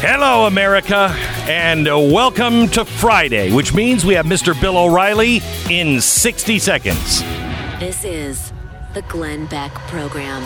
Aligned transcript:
Hello, 0.00 0.46
America, 0.46 1.12
and 1.48 1.84
welcome 1.84 2.68
to 2.68 2.84
Friday, 2.84 3.50
which 3.50 3.74
means 3.74 4.04
we 4.04 4.14
have 4.14 4.26
Mr. 4.26 4.58
Bill 4.60 4.78
O'Reilly 4.78 5.40
in 5.68 6.00
60 6.00 6.60
seconds. 6.60 7.20
This 7.80 8.04
is 8.04 8.52
the 8.94 9.02
Glenn 9.02 9.46
Beck 9.46 9.72
Program. 9.88 10.44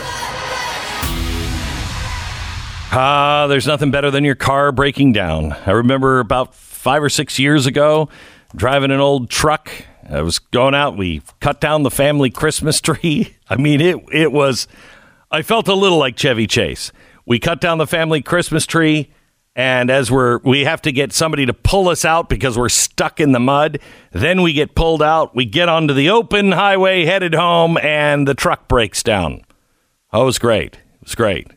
Ah, 2.95 3.45
there's 3.46 3.67
nothing 3.67 3.91
better 3.91 4.11
than 4.11 4.25
your 4.25 4.37
car 4.37 4.73
breaking 4.73 5.12
down. 5.12 5.53
I 5.66 5.72
remember 5.72 6.21
about 6.21 6.54
five 6.54 7.03
or 7.03 7.10
six 7.10 7.38
years 7.38 7.66
ago, 7.66 8.08
driving 8.56 8.90
an 8.90 9.00
old 9.00 9.28
truck. 9.28 9.71
I 10.08 10.22
was 10.22 10.38
going 10.38 10.74
out. 10.74 10.96
We 10.96 11.21
cut 11.40 11.60
down 11.60 11.82
the 11.82 11.90
family 11.90 12.30
Christmas 12.30 12.80
tree. 12.80 13.37
I 13.50 13.56
mean, 13.56 13.82
it 13.82 13.96
it 14.10 14.32
was. 14.32 14.66
I 15.30 15.42
felt 15.42 15.69
a 15.69 15.74
little 15.74 15.98
like 15.98 16.16
Chevy 16.16 16.46
Chase. 16.46 16.91
We 17.27 17.38
cut 17.38 17.60
down 17.60 17.77
the 17.77 17.87
family 17.87 18.23
Christmas 18.23 18.64
tree 18.64 19.10
and 19.55 19.91
as 19.91 20.10
we're 20.10 20.38
we 20.38 20.64
have 20.64 20.80
to 20.82 20.92
get 20.92 21.12
somebody 21.12 21.45
to 21.47 21.52
pull 21.52 21.88
us 21.88 22.05
out 22.05 22.29
because 22.29 22.56
we're 22.56 22.69
stuck 22.69 23.20
in 23.20 23.33
the 23.33 23.41
mud 23.41 23.79
then 24.12 24.43
we 24.43 24.52
get 24.52 24.74
pulled 24.74 25.02
out. 25.02 25.34
We 25.34 25.45
get 25.45 25.69
onto 25.69 25.95
the 25.95 26.10
open 26.10 26.52
highway 26.52 27.05
headed 27.05 27.34
home 27.34 27.79
and 27.79 28.27
the 28.27 28.34
truck 28.34 28.69
breaks 28.69 29.02
down. 29.02 29.43
Oh 30.12 30.23
it 30.23 30.27
was 30.27 30.38
great. 30.38 30.74
It 30.74 31.05
was 31.05 31.15
great. 31.15 31.48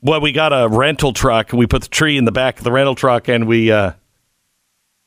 Well 0.00 0.20
we 0.20 0.32
got 0.32 0.52
a 0.52 0.68
rental 0.68 1.12
truck. 1.12 1.52
We 1.52 1.66
put 1.66 1.82
the 1.82 1.88
tree 1.88 2.16
in 2.16 2.24
the 2.24 2.32
back 2.32 2.58
of 2.58 2.64
the 2.64 2.72
rental 2.72 2.94
truck 2.94 3.28
and 3.28 3.46
we 3.46 3.70
uh 3.72 3.92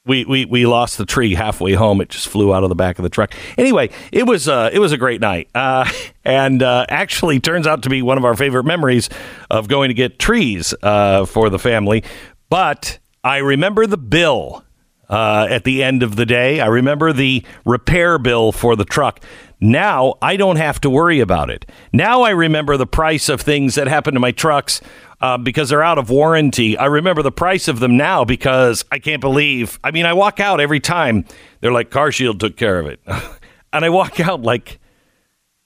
we, 0.05 0.25
we, 0.25 0.45
we 0.45 0.65
lost 0.65 0.97
the 0.97 1.05
tree 1.05 1.33
halfway 1.33 1.73
home. 1.73 2.01
It 2.01 2.09
just 2.09 2.27
flew 2.27 2.53
out 2.53 2.63
of 2.63 2.69
the 2.69 2.75
back 2.75 2.99
of 2.99 3.03
the 3.03 3.09
truck. 3.09 3.33
Anyway, 3.57 3.89
it 4.11 4.27
was 4.27 4.47
uh, 4.47 4.69
it 4.73 4.79
was 4.79 4.91
a 4.91 4.97
great 4.97 5.21
night, 5.21 5.49
uh, 5.55 5.89
and 6.25 6.61
uh, 6.61 6.85
actually 6.89 7.39
turns 7.39 7.67
out 7.67 7.83
to 7.83 7.89
be 7.89 8.01
one 8.01 8.17
of 8.17 8.25
our 8.25 8.35
favorite 8.35 8.65
memories 8.65 9.09
of 9.49 9.67
going 9.67 9.89
to 9.89 9.93
get 9.93 10.19
trees 10.19 10.73
uh, 10.83 11.25
for 11.25 11.49
the 11.49 11.59
family. 11.59 12.03
But 12.49 12.99
I 13.23 13.37
remember 13.37 13.87
the 13.87 13.97
bill 13.97 14.63
uh, 15.09 15.47
at 15.49 15.63
the 15.63 15.83
end 15.83 16.03
of 16.03 16.15
the 16.15 16.25
day. 16.25 16.59
I 16.59 16.67
remember 16.67 17.13
the 17.13 17.45
repair 17.65 18.17
bill 18.17 18.51
for 18.51 18.75
the 18.75 18.85
truck. 18.85 19.21
Now 19.63 20.15
I 20.21 20.35
don't 20.35 20.57
have 20.57 20.81
to 20.81 20.89
worry 20.89 21.21
about 21.21 21.49
it. 21.49 21.65
Now 21.93 22.23
I 22.23 22.31
remember 22.31 22.75
the 22.75 22.85
price 22.85 23.29
of 23.29 23.39
things 23.39 23.75
that 23.75 23.87
happen 23.87 24.13
to 24.13 24.19
my 24.19 24.31
trucks 24.31 24.81
uh, 25.21 25.37
because 25.37 25.69
they're 25.69 25.81
out 25.81 25.97
of 25.97 26.09
warranty. 26.09 26.77
I 26.77 26.87
remember 26.87 27.21
the 27.21 27.31
price 27.31 27.69
of 27.69 27.79
them 27.79 27.95
now 27.95 28.25
because 28.25 28.83
I 28.91 28.99
can't 28.99 29.21
believe. 29.21 29.79
I 29.81 29.91
mean, 29.91 30.05
I 30.05 30.11
walk 30.11 30.41
out 30.41 30.59
every 30.59 30.81
time. 30.81 31.23
They're 31.61 31.71
like, 31.71 31.91
Car 31.91 32.11
Shield 32.11 32.41
took 32.41 32.57
care 32.57 32.77
of 32.77 32.87
it. 32.87 32.99
and 33.73 33.85
I 33.85 33.89
walk 33.89 34.19
out 34.19 34.41
like, 34.41 34.81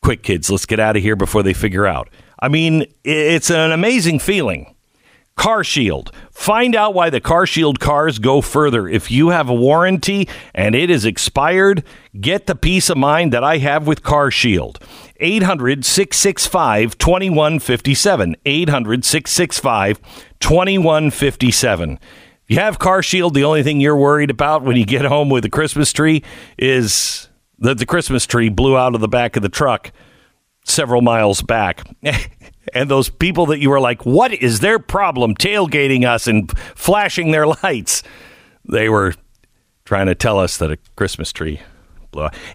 quick, 0.04 0.22
kids, 0.22 0.52
let's 0.52 0.68
get 0.68 0.80
out 0.80 0.96
of 0.96 1.02
here 1.02 1.16
before 1.16 1.42
they 1.42 1.54
figure 1.54 1.88
out. 1.88 2.08
I 2.40 2.50
mean, 2.50 2.86
it's 3.04 3.50
an 3.50 3.72
amazing 3.72 4.20
feeling. 4.20 4.76
Car 5.38 5.64
Shield. 5.64 6.12
Find 6.32 6.76
out 6.76 6.94
why 6.94 7.10
the 7.10 7.22
Car 7.22 7.46
Shield 7.46 7.80
cars 7.80 8.20
go 8.20 8.42
further. 8.42 8.88
If 8.88 9.10
you 9.10 9.30
have 9.30 9.50
a 9.50 9.54
warranty 9.54 10.28
and 10.54 10.76
it 10.76 10.90
is 10.90 11.06
expired, 11.06 11.84
get 12.20 12.48
the 12.48 12.56
peace 12.56 12.90
of 12.90 12.98
mind 12.98 13.32
that 13.32 13.44
I 13.44 13.60
have 13.60 13.88
with 13.88 14.04
Car 14.04 14.30
Shield. 14.32 14.80
800 15.20 15.86
665 15.86 16.98
2157. 16.98 18.36
800 18.46 19.06
665 19.06 20.02
2157. 20.40 21.92
If 21.94 22.00
you 22.48 22.60
have 22.60 22.80
Car 22.80 23.04
Shield, 23.04 23.34
the 23.34 23.44
only 23.44 23.62
thing 23.62 23.80
you're 23.80 23.96
worried 23.96 24.32
about 24.32 24.64
when 24.64 24.76
you 24.76 24.86
get 24.86 25.06
home 25.06 25.30
with 25.30 25.46
a 25.46 25.50
Christmas 25.50 25.94
tree 25.94 26.24
is 26.58 27.30
that 27.60 27.78
the 27.78 27.86
Christmas 27.86 28.26
tree 28.26 28.50
blew 28.50 28.78
out 28.78 28.96
of 28.96 29.02
the 29.02 29.08
back 29.08 29.36
of 29.36 29.44
the 29.44 29.50
truck 29.50 29.92
several 30.64 31.02
miles 31.02 31.42
back. 31.42 31.84
and 32.74 32.90
those 32.90 33.10
people 33.10 33.46
that 33.48 33.60
you 33.60 33.70
were 33.70 33.80
like, 33.80 34.06
what 34.06 34.34
is 34.34 34.60
their 34.60 34.80
problem 34.80 35.36
tailgating 35.36 36.06
us 36.06 36.28
and 36.28 36.52
flashing 36.76 37.32
their 37.32 37.48
lights? 37.64 38.04
They 38.66 38.90
were 38.90 39.14
trying 39.86 40.08
to 40.08 40.16
tell 40.16 40.40
us 40.40 40.58
that 40.58 40.72
a 40.72 40.78
Christmas 40.96 41.32
tree 41.32 41.62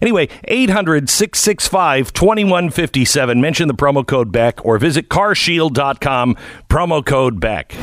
Anyway, 0.01 0.29
800 0.45 1.09
665 1.09 2.13
2157. 2.13 3.41
Mention 3.41 3.67
the 3.67 3.73
promo 3.73 4.05
code 4.05 4.31
Beck 4.31 4.63
or 4.65 4.77
visit 4.77 5.09
carshield.com, 5.09 6.37
promo 6.69 7.05
code 7.05 7.39
Beck. 7.39 7.73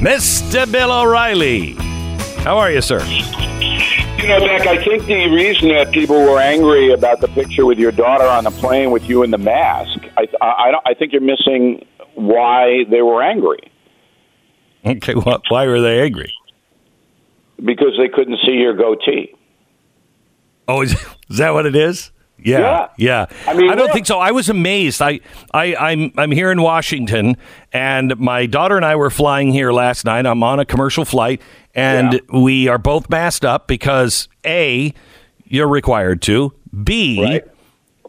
Mr. 0.00 0.70
Bill 0.70 0.92
O'Reilly. 0.92 1.72
How 2.42 2.58
are 2.58 2.70
you, 2.70 2.82
sir? 2.82 3.00
You 4.18 4.28
know, 4.28 4.40
Beck, 4.40 4.66
I 4.66 4.82
think 4.82 5.04
the 5.04 5.28
reason 5.28 5.68
that 5.68 5.92
people 5.92 6.16
were 6.16 6.40
angry 6.40 6.92
about 6.92 7.20
the 7.20 7.28
picture 7.28 7.66
with 7.66 7.78
your 7.78 7.92
daughter 7.92 8.24
on 8.24 8.44
the 8.44 8.50
plane 8.50 8.90
with 8.90 9.08
you 9.08 9.22
in 9.22 9.30
the 9.30 9.38
mask, 9.38 9.98
I, 10.16 10.26
I, 10.40 10.72
I 10.86 10.94
think 10.94 11.12
you're 11.12 11.20
missing 11.20 11.86
why 12.14 12.84
they 12.90 13.02
were 13.02 13.22
angry. 13.22 13.70
Okay, 14.86 15.12
why 15.12 15.66
were 15.66 15.80
they 15.80 16.00
angry? 16.00 16.32
Because 17.62 17.94
they 17.98 18.08
couldn't 18.08 18.38
see 18.46 18.52
your 18.52 18.74
goatee. 18.74 19.34
Oh, 20.68 20.82
is, 20.82 20.92
is 21.28 21.38
that 21.38 21.52
what 21.52 21.66
it 21.66 21.76
is? 21.76 22.10
Yeah, 22.38 22.88
yeah. 22.96 23.26
yeah. 23.26 23.26
I 23.46 23.54
mean, 23.54 23.70
I 23.70 23.74
don't 23.74 23.92
think 23.92 24.06
so. 24.06 24.18
I 24.18 24.32
was 24.32 24.48
amazed. 24.48 25.00
I, 25.00 25.20
I, 25.52 25.74
I'm, 25.76 26.12
I'm 26.16 26.30
here 26.30 26.50
in 26.50 26.60
Washington, 26.60 27.36
and 27.72 28.18
my 28.18 28.46
daughter 28.46 28.76
and 28.76 28.84
I 28.84 28.96
were 28.96 29.10
flying 29.10 29.52
here 29.52 29.72
last 29.72 30.04
night. 30.04 30.26
I'm 30.26 30.42
on 30.42 30.60
a 30.60 30.64
commercial 30.64 31.04
flight, 31.04 31.40
and 31.74 32.14
yeah. 32.14 32.40
we 32.40 32.68
are 32.68 32.78
both 32.78 33.08
masked 33.10 33.44
up 33.44 33.66
because 33.66 34.28
a, 34.44 34.94
you're 35.44 35.68
required 35.68 36.22
to. 36.22 36.52
B, 36.82 37.22
right. 37.22 37.44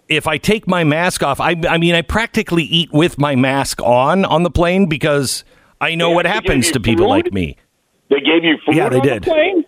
if 0.08 0.28
I 0.28 0.38
take 0.38 0.68
my 0.68 0.84
mask 0.84 1.24
off, 1.24 1.40
I, 1.40 1.56
I 1.68 1.78
mean, 1.78 1.96
I 1.96 2.02
practically 2.02 2.64
eat 2.64 2.92
with 2.92 3.18
my 3.18 3.36
mask 3.36 3.82
on 3.82 4.26
on 4.26 4.44
the 4.44 4.52
plane 4.52 4.88
because 4.88 5.44
I 5.82 5.96
know 5.96 6.12
what 6.12 6.26
happens 6.26 6.72
to 6.72 6.80
people 6.80 7.10
like 7.10 7.32
me. 7.34 7.58
They 8.10 8.20
gave 8.20 8.44
you 8.44 8.58
food. 8.66 8.76
Yeah, 8.76 8.90
they 8.90 9.02
did. 9.02 9.24
The 9.24 9.64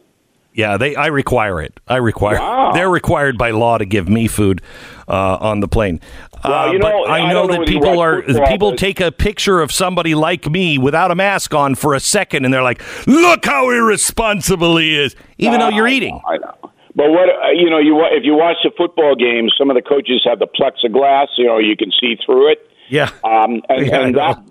yeah, 0.57 0.75
they. 0.78 0.95
I 0.95 1.07
require 1.07 1.62
it. 1.62 1.79
I 1.88 1.97
require. 1.97 2.40
Wow. 2.40 2.72
They're 2.73 2.90
required 2.90 3.38
by 3.38 3.51
law 3.51 3.78
to 3.78 3.85
give 3.85 4.09
me 4.09 4.28
food 4.28 4.63
uh, 5.07 5.38
on 5.40 5.59
the 5.59 5.68
plane. 5.68 6.01
Well, 6.44 6.73
you 6.73 6.79
uh, 6.79 6.81
know, 6.81 7.03
but 7.06 7.12
I 7.12 7.31
know 7.31 7.45
that 7.45 7.68
people 7.68 8.00
are 8.00 8.23
people 8.23 8.75
take 8.75 9.00
a 9.00 9.12
picture 9.12 9.62
of 9.62 9.72
somebody 9.72 10.16
like 10.16 10.50
me 10.50 10.79
without 10.79 11.12
a 11.12 11.16
mask 11.16 11.53
on 11.53 11.75
for 11.75 11.94
a 11.94 12.00
second, 12.00 12.44
and 12.44 12.51
they're 12.51 12.63
like, 12.63 12.81
"Look 13.06 13.46
how 13.46 13.69
irresponsible 13.69 14.78
he 14.78 14.97
is," 14.97 15.16
even 15.38 15.59
though 15.59 15.69
you're 15.69 15.88
eating. 15.88 16.19
I 16.28 16.38
know. 16.38 16.72
But 16.96 17.12
what 17.12 17.29
uh, 17.29 17.51
you 17.53 17.69
know, 17.69 17.78
you 17.78 18.03
if 18.12 18.23
you 18.25 18.34
watch 18.34 18.57
the 18.63 18.72
football 18.75 19.13
games, 19.13 19.53
some 19.59 19.69
of 19.69 19.75
the 19.75 19.84
coaches 19.84 20.25
have 20.25 20.40
the 20.40 20.47
plexiglass. 20.47 21.28
You 21.38 21.46
know, 21.46 21.59
you 21.59 21.78
can 21.78 21.91
see 22.01 22.17
through 22.25 22.53
it. 22.53 22.67
Yeah. 22.90 23.12
Um, 23.23 23.62
and, 23.69 23.85
yeah, 23.85 24.00
and 24.00 24.17
that 24.17 24.41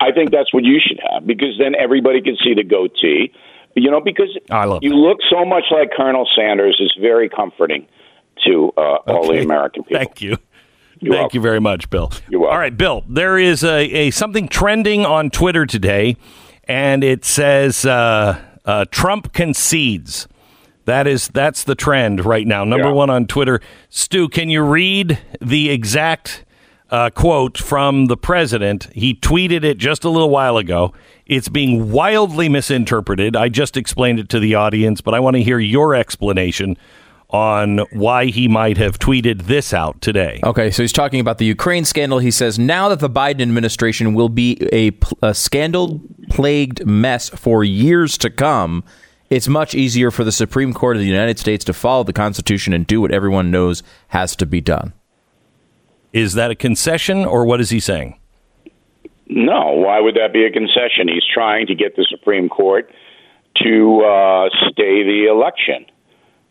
I 0.00 0.10
think 0.10 0.32
that's 0.32 0.52
what 0.52 0.64
you 0.64 0.80
should 0.84 0.98
have 1.12 1.24
because 1.24 1.56
then 1.60 1.76
everybody 1.76 2.20
can 2.20 2.36
see 2.42 2.54
the 2.54 2.64
goatee. 2.64 3.32
You 3.74 3.90
know, 3.90 4.00
because 4.00 4.36
I 4.50 4.64
love 4.66 4.82
you 4.82 4.90
that. 4.90 4.96
look 4.96 5.18
so 5.28 5.44
much 5.44 5.64
like 5.70 5.90
Colonel 5.96 6.28
Sanders 6.36 6.78
is 6.80 6.96
very 7.00 7.28
comforting 7.28 7.86
to 8.46 8.72
uh, 8.76 8.80
okay. 8.80 9.12
all 9.12 9.28
the 9.28 9.42
American 9.42 9.82
people. 9.84 9.98
Thank 9.98 10.22
you. 10.22 10.36
You're 11.00 11.12
Thank 11.14 11.22
welcome. 11.22 11.36
you 11.36 11.42
very 11.42 11.60
much, 11.60 11.90
Bill. 11.90 12.12
You're 12.28 12.40
welcome. 12.40 12.54
All 12.54 12.60
right, 12.60 12.76
Bill. 12.76 13.04
There 13.08 13.36
is 13.36 13.64
a, 13.64 13.78
a 13.78 14.10
something 14.10 14.48
trending 14.48 15.04
on 15.04 15.30
Twitter 15.30 15.66
today, 15.66 16.16
and 16.64 17.02
it 17.02 17.24
says 17.24 17.84
uh, 17.84 18.40
uh, 18.64 18.84
Trump 18.90 19.32
concedes. 19.32 20.28
That 20.84 21.06
is 21.06 21.28
that's 21.28 21.64
the 21.64 21.74
trend 21.74 22.24
right 22.24 22.46
now. 22.46 22.64
Number 22.64 22.88
yeah. 22.88 22.94
one 22.94 23.10
on 23.10 23.26
Twitter. 23.26 23.60
Stu, 23.88 24.28
can 24.28 24.50
you 24.50 24.62
read 24.62 25.18
the 25.40 25.70
exact 25.70 26.43
uh, 26.90 27.10
quote 27.10 27.58
from 27.58 28.06
the 28.06 28.16
president. 28.16 28.88
He 28.92 29.14
tweeted 29.14 29.64
it 29.64 29.78
just 29.78 30.04
a 30.04 30.10
little 30.10 30.30
while 30.30 30.56
ago. 30.56 30.92
It's 31.26 31.48
being 31.48 31.90
wildly 31.90 32.48
misinterpreted. 32.48 33.36
I 33.36 33.48
just 33.48 33.76
explained 33.76 34.18
it 34.20 34.28
to 34.30 34.38
the 34.40 34.54
audience, 34.54 35.00
but 35.00 35.14
I 35.14 35.20
want 35.20 35.36
to 35.36 35.42
hear 35.42 35.58
your 35.58 35.94
explanation 35.94 36.76
on 37.30 37.78
why 37.90 38.26
he 38.26 38.46
might 38.46 38.76
have 38.76 38.98
tweeted 38.98 39.42
this 39.42 39.74
out 39.74 40.00
today. 40.00 40.38
Okay, 40.44 40.70
so 40.70 40.82
he's 40.82 40.92
talking 40.92 41.18
about 41.18 41.38
the 41.38 41.46
Ukraine 41.46 41.84
scandal. 41.84 42.20
He 42.20 42.30
says 42.30 42.58
now 42.58 42.88
that 42.90 43.00
the 43.00 43.10
Biden 43.10 43.42
administration 43.42 44.14
will 44.14 44.28
be 44.28 44.56
a, 44.72 44.92
a 45.20 45.34
scandal 45.34 46.00
plagued 46.30 46.86
mess 46.86 47.30
for 47.30 47.64
years 47.64 48.16
to 48.18 48.30
come, 48.30 48.84
it's 49.30 49.48
much 49.48 49.74
easier 49.74 50.12
for 50.12 50.22
the 50.22 50.30
Supreme 50.30 50.72
Court 50.72 50.96
of 50.96 51.00
the 51.00 51.08
United 51.08 51.40
States 51.40 51.64
to 51.64 51.72
follow 51.72 52.04
the 52.04 52.12
Constitution 52.12 52.72
and 52.72 52.86
do 52.86 53.00
what 53.00 53.10
everyone 53.10 53.50
knows 53.50 53.82
has 54.08 54.36
to 54.36 54.46
be 54.46 54.60
done. 54.60 54.92
Is 56.14 56.34
that 56.34 56.52
a 56.52 56.54
concession, 56.54 57.24
or 57.24 57.44
what 57.44 57.60
is 57.60 57.70
he 57.70 57.80
saying? 57.80 58.18
No. 59.26 59.72
Why 59.72 59.98
would 59.98 60.14
that 60.14 60.32
be 60.32 60.46
a 60.46 60.50
concession? 60.50 61.08
He's 61.08 61.24
trying 61.34 61.66
to 61.66 61.74
get 61.74 61.96
the 61.96 62.06
Supreme 62.08 62.48
Court 62.48 62.88
to 63.62 64.00
uh, 64.00 64.48
stay 64.70 65.02
the 65.02 65.26
election. 65.28 65.86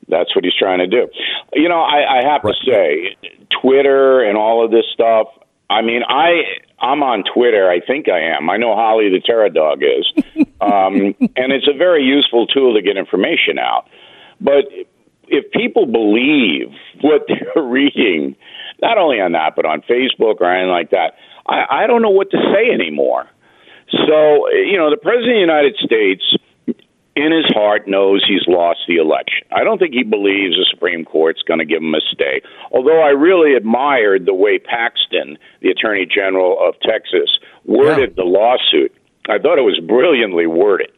That's 0.09 0.35
what 0.35 0.43
he's 0.43 0.53
trying 0.59 0.79
to 0.79 0.87
do. 0.87 1.07
You 1.53 1.69
know, 1.69 1.79
I, 1.79 2.19
I 2.19 2.25
have 2.29 2.43
right. 2.43 2.53
to 2.65 2.71
say, 2.71 3.15
Twitter 3.61 4.21
and 4.21 4.37
all 4.37 4.65
of 4.65 4.69
this 4.69 4.83
stuff. 4.93 5.27
I 5.69 5.81
mean, 5.81 6.01
I 6.07 6.41
I'm 6.77 7.01
on 7.01 7.23
Twitter. 7.33 7.69
I 7.69 7.79
think 7.79 8.09
I 8.09 8.35
am. 8.35 8.49
I 8.49 8.57
know 8.57 8.75
Holly 8.75 9.09
the 9.09 9.21
Terror 9.21 9.47
Dog 9.47 9.81
is, 9.81 10.11
um, 10.59 11.15
and 11.37 11.53
it's 11.53 11.69
a 11.73 11.77
very 11.77 12.03
useful 12.03 12.47
tool 12.47 12.75
to 12.75 12.81
get 12.81 12.97
information 12.97 13.57
out. 13.57 13.87
But 14.41 14.65
if 15.27 15.49
people 15.51 15.85
believe 15.85 16.67
what 17.01 17.21
they're 17.29 17.63
reading, 17.63 18.35
not 18.83 18.97
only 18.97 19.21
on 19.23 19.31
that, 19.31 19.55
but 19.55 19.65
on 19.65 19.81
Facebook 19.81 20.43
or 20.43 20.51
anything 20.51 20.69
like 20.69 20.91
that. 20.91 21.15
I, 21.47 21.83
I 21.83 21.87
don't 21.87 22.01
know 22.01 22.11
what 22.11 22.29
to 22.31 22.37
say 22.53 22.69
anymore. 22.71 23.25
So, 23.91 24.49
you 24.51 24.77
know, 24.77 24.89
the 24.91 24.99
President 25.01 25.31
of 25.31 25.35
the 25.35 25.47
United 25.47 25.75
States, 25.79 26.23
in 27.15 27.31
his 27.31 27.45
heart, 27.53 27.87
knows 27.87 28.25
he's 28.27 28.43
lost 28.47 28.79
the 28.87 28.97
election. 28.97 29.47
I 29.55 29.63
don't 29.63 29.77
think 29.77 29.93
he 29.93 30.03
believes 30.03 30.55
the 30.55 30.65
Supreme 30.69 31.05
Court's 31.05 31.41
going 31.43 31.59
to 31.59 31.65
give 31.65 31.81
him 31.81 31.93
a 31.93 32.01
stay. 32.11 32.41
Although 32.71 33.01
I 33.01 33.09
really 33.09 33.55
admired 33.55 34.25
the 34.25 34.33
way 34.33 34.59
Paxton, 34.59 35.37
the 35.61 35.69
Attorney 35.69 36.05
General 36.05 36.57
of 36.59 36.75
Texas, 36.81 37.39
worded 37.65 38.11
yeah. 38.11 38.23
the 38.23 38.27
lawsuit. 38.27 38.91
I 39.29 39.37
thought 39.37 39.57
it 39.57 39.63
was 39.63 39.79
brilliantly 39.87 40.47
worded. 40.47 40.91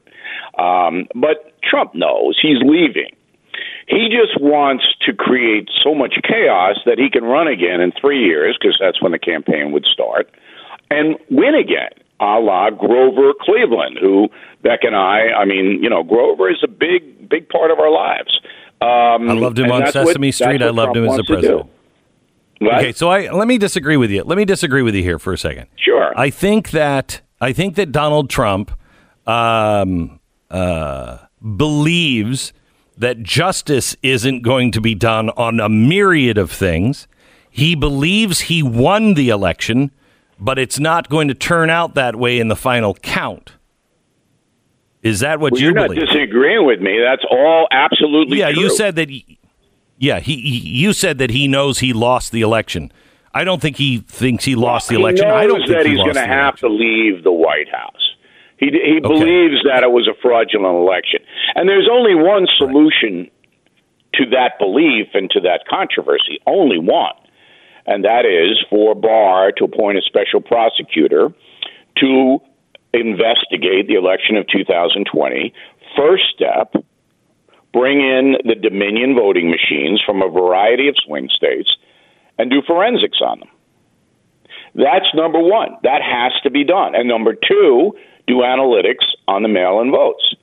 Um, 0.57 1.07
but 1.13 1.53
Trump 1.61 1.93
knows 1.93 2.39
he's 2.41 2.61
leaving. 2.63 3.14
He 3.87 4.09
just 4.09 4.41
wants 4.41 4.83
to 5.05 5.13
create 5.13 5.69
so 5.83 5.93
much 5.93 6.15
chaos 6.23 6.77
that 6.85 6.97
he 6.97 7.09
can 7.09 7.23
run 7.23 7.47
again 7.47 7.81
in 7.81 7.91
three 7.99 8.23
years, 8.25 8.57
because 8.59 8.77
that's 8.79 9.01
when 9.01 9.11
the 9.11 9.19
campaign 9.19 9.71
would 9.71 9.85
start, 9.85 10.29
and 10.89 11.17
win 11.29 11.55
again, 11.55 11.91
a 12.19 12.39
la 12.39 12.69
Grover 12.69 13.33
Cleveland, 13.39 13.97
who 13.99 14.29
Beck 14.63 14.79
and 14.83 14.95
I, 14.95 15.27
I 15.37 15.45
mean, 15.45 15.83
you 15.83 15.89
know, 15.89 16.03
Grover 16.03 16.49
is 16.49 16.63
a 16.63 16.67
big, 16.67 17.29
big 17.29 17.49
part 17.49 17.71
of 17.71 17.79
our 17.79 17.91
lives. 17.91 18.39
Um, 18.81 19.29
I 19.29 19.33
loved 19.33 19.59
him 19.59 19.71
on 19.71 19.85
Sesame 19.91 20.27
what, 20.27 20.35
Street. 20.35 20.61
I 20.61 20.69
loved 20.69 20.93
Trump 20.93 20.97
him 20.97 21.05
as 21.05 21.19
a 21.19 21.23
president. 21.23 21.69
Okay, 22.61 22.93
so 22.93 23.09
I 23.09 23.29
let 23.31 23.47
me 23.47 23.57
disagree 23.57 23.97
with 23.97 24.09
you. 24.11 24.23
Let 24.23 24.37
me 24.37 24.45
disagree 24.45 24.81
with 24.81 24.95
you 24.95 25.03
here 25.03 25.19
for 25.19 25.33
a 25.33 25.37
second. 25.37 25.67
Sure. 25.75 26.17
I 26.17 26.29
think 26.29 26.71
that 26.71 27.21
I 27.41 27.51
think 27.51 27.75
that 27.75 27.91
Donald 27.91 28.29
Trump 28.29 28.71
um, 29.27 30.19
uh, 30.49 31.17
believes 31.57 32.53
that 32.97 33.23
justice 33.23 33.95
isn't 34.01 34.41
going 34.41 34.71
to 34.71 34.81
be 34.81 34.95
done 34.95 35.29
on 35.31 35.59
a 35.59 35.69
myriad 35.69 36.37
of 36.37 36.51
things. 36.51 37.07
He 37.49 37.75
believes 37.75 38.41
he 38.41 38.63
won 38.63 39.13
the 39.13 39.29
election, 39.29 39.91
but 40.39 40.59
it's 40.59 40.79
not 40.79 41.09
going 41.09 41.27
to 41.27 41.33
turn 41.33 41.69
out 41.69 41.95
that 41.95 42.15
way 42.15 42.39
in 42.39 42.47
the 42.47 42.55
final 42.55 42.93
count. 42.95 43.53
Is 45.01 45.19
that 45.19 45.39
what 45.39 45.53
well, 45.53 45.61
you 45.61 45.67
you're 45.67 45.75
believe? 45.75 45.99
not 45.99 46.07
disagreeing 46.07 46.65
with 46.65 46.81
me. 46.81 46.99
That's 46.99 47.23
all 47.29 47.67
absolutely 47.71 48.39
yeah. 48.39 48.51
True. 48.51 48.63
You 48.63 48.75
said 48.75 48.95
that. 48.95 49.09
He, 49.09 49.39
yeah, 49.97 50.19
he, 50.19 50.35
he, 50.35 50.57
You 50.57 50.93
said 50.93 51.19
that 51.19 51.29
he 51.29 51.47
knows 51.47 51.79
he 51.79 51.93
lost 51.93 52.31
the 52.31 52.41
election. 52.41 52.91
I 53.33 53.43
don't 53.43 53.61
think 53.61 53.77
he 53.77 53.99
thinks 53.99 54.45
he 54.45 54.55
lost 54.55 54.89
the 54.89 54.95
election. 54.95 55.27
I 55.27 55.45
don't 55.45 55.67
that 55.67 55.85
he's 55.85 55.97
going 55.97 56.15
to 56.15 56.25
have 56.25 56.55
to 56.57 56.69
leave 56.69 57.23
the 57.23 57.31
White 57.31 57.69
House. 57.69 58.14
He 58.57 58.67
he 58.67 58.99
okay. 58.99 58.99
believes 59.01 59.63
that 59.67 59.83
it 59.83 59.91
was 59.91 60.07
a 60.07 60.15
fraudulent 60.21 60.75
election, 60.75 61.19
and 61.55 61.67
there's 61.67 61.89
only 61.91 62.15
one 62.15 62.47
solution 62.57 63.29
to 64.13 64.25
that 64.31 64.57
belief 64.59 65.07
and 65.13 65.29
to 65.31 65.41
that 65.41 65.67
controversy. 65.69 66.39
Only 66.47 66.79
one, 66.79 67.15
and 67.85 68.05
that 68.05 68.25
is 68.25 68.63
for 68.69 68.95
Barr 68.95 69.51
to 69.53 69.65
appoint 69.65 69.97
a 69.97 70.01
special 70.01 70.41
prosecutor 70.41 71.33
to 71.97 72.39
investigate 72.93 73.87
the 73.87 73.95
election 73.95 74.37
of 74.37 74.47
2020. 74.47 75.53
First 75.97 76.23
step, 76.33 76.75
bring 77.73 77.99
in 77.99 78.35
the 78.45 78.55
Dominion 78.55 79.15
voting 79.15 79.51
machines 79.51 80.01
from 80.05 80.21
a 80.21 80.29
variety 80.29 80.87
of 80.87 80.95
swing 81.05 81.29
states 81.29 81.75
and 82.37 82.49
do 82.49 82.61
forensics 82.65 83.19
on 83.21 83.39
them. 83.39 83.49
That's 84.75 85.07
number 85.13 85.39
one. 85.39 85.77
That 85.83 86.01
has 86.01 86.33
to 86.43 86.49
be 86.49 86.63
done. 86.63 86.95
And 86.95 87.07
number 87.07 87.33
two, 87.33 87.93
do 88.27 88.37
analytics 88.37 89.05
on 89.27 89.43
the 89.43 89.49
mail 89.49 89.79
in 89.81 89.91
votes. 89.91 90.35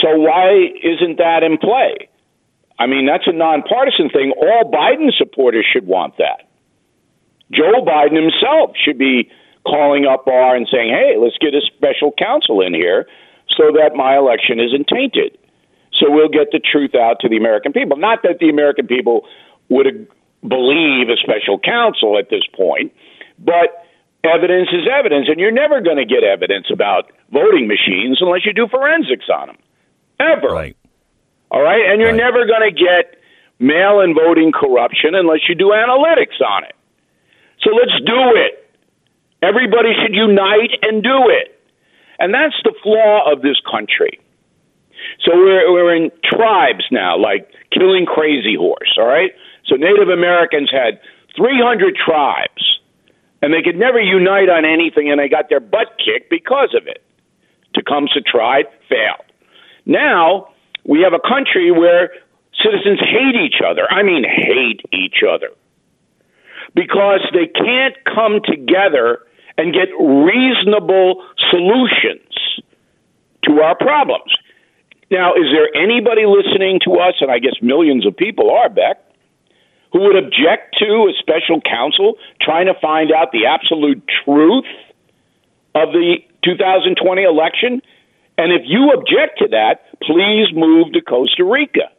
So 0.00 0.18
why 0.18 0.72
isn't 0.82 1.18
that 1.18 1.42
in 1.42 1.58
play? 1.58 2.08
I 2.78 2.86
mean, 2.86 3.06
that's 3.06 3.26
a 3.26 3.32
nonpartisan 3.32 4.08
thing. 4.08 4.32
All 4.36 4.70
Biden 4.70 5.12
supporters 5.16 5.66
should 5.70 5.86
want 5.86 6.16
that. 6.18 6.48
Joe 7.52 7.84
Biden 7.84 8.16
himself 8.16 8.72
should 8.82 8.98
be 8.98 9.30
calling 9.66 10.06
up 10.06 10.24
Barr 10.24 10.56
and 10.56 10.66
saying, 10.70 10.90
hey, 10.90 11.16
let's 11.18 11.38
get 11.38 11.54
a 11.54 11.60
special 11.76 12.12
counsel 12.18 12.60
in 12.60 12.74
here 12.74 13.06
so 13.56 13.70
that 13.72 13.94
my 13.94 14.16
election 14.16 14.58
isn't 14.58 14.88
tainted. 14.88 15.38
So 15.92 16.10
we'll 16.10 16.30
get 16.30 16.50
the 16.50 16.58
truth 16.58 16.94
out 16.94 17.20
to 17.20 17.28
the 17.28 17.36
American 17.36 17.72
people. 17.72 17.96
Not 17.96 18.22
that 18.22 18.38
the 18.40 18.48
American 18.48 18.86
people 18.86 19.26
would 19.68 20.08
believe 20.46 21.08
a 21.08 21.16
special 21.22 21.58
counsel 21.60 22.18
at 22.18 22.30
this 22.30 22.42
point, 22.56 22.92
but 23.38 23.81
evidence 24.24 24.68
is 24.72 24.86
evidence, 24.90 25.28
and 25.28 25.38
you're 25.40 25.52
never 25.52 25.80
going 25.80 25.98
to 25.98 26.06
get 26.06 26.22
evidence 26.22 26.66
about 26.72 27.10
voting 27.32 27.66
machines 27.66 28.18
unless 28.20 28.44
you 28.44 28.52
do 28.52 28.68
forensics 28.68 29.26
on 29.32 29.48
them. 29.48 29.58
Ever. 30.20 30.48
Right. 30.48 30.76
All 31.50 31.62
right? 31.62 31.90
And 31.90 32.00
you're 32.00 32.12
right. 32.12 32.16
never 32.16 32.46
going 32.46 32.62
to 32.62 32.74
get 32.74 33.20
mail 33.58 34.00
in 34.00 34.14
voting 34.14 34.52
corruption 34.52 35.14
unless 35.14 35.48
you 35.48 35.54
do 35.54 35.70
analytics 35.74 36.40
on 36.40 36.64
it. 36.64 36.74
So 37.60 37.70
let's 37.70 37.94
do 38.04 38.34
it. 38.36 38.58
Everybody 39.42 39.90
should 40.00 40.14
unite 40.14 40.70
and 40.82 41.02
do 41.02 41.28
it. 41.28 41.58
And 42.18 42.32
that's 42.32 42.54
the 42.62 42.74
flaw 42.82 43.30
of 43.30 43.42
this 43.42 43.60
country. 43.68 44.20
So 45.24 45.34
we're, 45.34 45.72
we're 45.72 45.94
in 45.94 46.10
tribes 46.24 46.84
now, 46.90 47.18
like 47.18 47.50
killing 47.72 48.06
crazy 48.06 48.54
horse, 48.54 48.94
all 48.96 49.06
right? 49.06 49.32
So 49.66 49.74
Native 49.74 50.08
Americans 50.08 50.70
had 50.70 51.00
300 51.36 51.96
tribes 51.96 52.80
and 53.42 53.52
they 53.52 53.62
could 53.62 53.76
never 53.76 54.00
unite 54.00 54.48
on 54.48 54.64
anything, 54.64 55.10
and 55.10 55.18
they 55.20 55.28
got 55.28 55.48
their 55.48 55.60
butt 55.60 55.98
kicked 55.98 56.30
because 56.30 56.74
of 56.74 56.86
it. 56.86 57.02
Tecumseh 57.74 58.22
tried, 58.24 58.66
failed. 58.88 59.26
Now 59.84 60.48
we 60.84 61.02
have 61.02 61.12
a 61.12 61.20
country 61.20 61.70
where 61.70 62.10
citizens 62.62 63.00
hate 63.00 63.34
each 63.34 63.60
other. 63.64 63.90
I 63.90 64.02
mean, 64.02 64.24
hate 64.24 64.80
each 64.92 65.22
other 65.28 65.48
because 66.74 67.20
they 67.32 67.46
can't 67.46 67.96
come 68.04 68.40
together 68.44 69.20
and 69.58 69.74
get 69.74 69.88
reasonable 69.98 71.24
solutions 71.50 72.62
to 73.44 73.60
our 73.60 73.76
problems. 73.76 74.32
Now, 75.10 75.34
is 75.34 75.52
there 75.52 75.68
anybody 75.76 76.24
listening 76.24 76.80
to 76.84 76.92
us, 76.94 77.14
and 77.20 77.30
I 77.30 77.38
guess 77.38 77.54
millions 77.60 78.06
of 78.06 78.16
people 78.16 78.50
are, 78.50 78.70
Beck, 78.70 78.96
who 79.92 80.00
would 80.00 80.16
object 80.16 80.76
to 80.78 80.86
a 80.86 81.12
special 81.18 81.60
counsel 81.60 82.16
trying 82.40 82.66
to 82.66 82.74
find 82.80 83.12
out 83.12 83.32
the 83.32 83.46
absolute 83.46 84.02
truth 84.24 84.64
of 85.74 85.92
the 85.92 86.16
2020 86.44 87.22
election? 87.22 87.82
And 88.38 88.52
if 88.52 88.62
you 88.64 88.92
object 88.92 89.38
to 89.38 89.48
that, 89.48 89.84
please 90.02 90.48
move 90.54 90.92
to 90.92 91.02
Costa 91.02 91.44
Rica. 91.44 91.90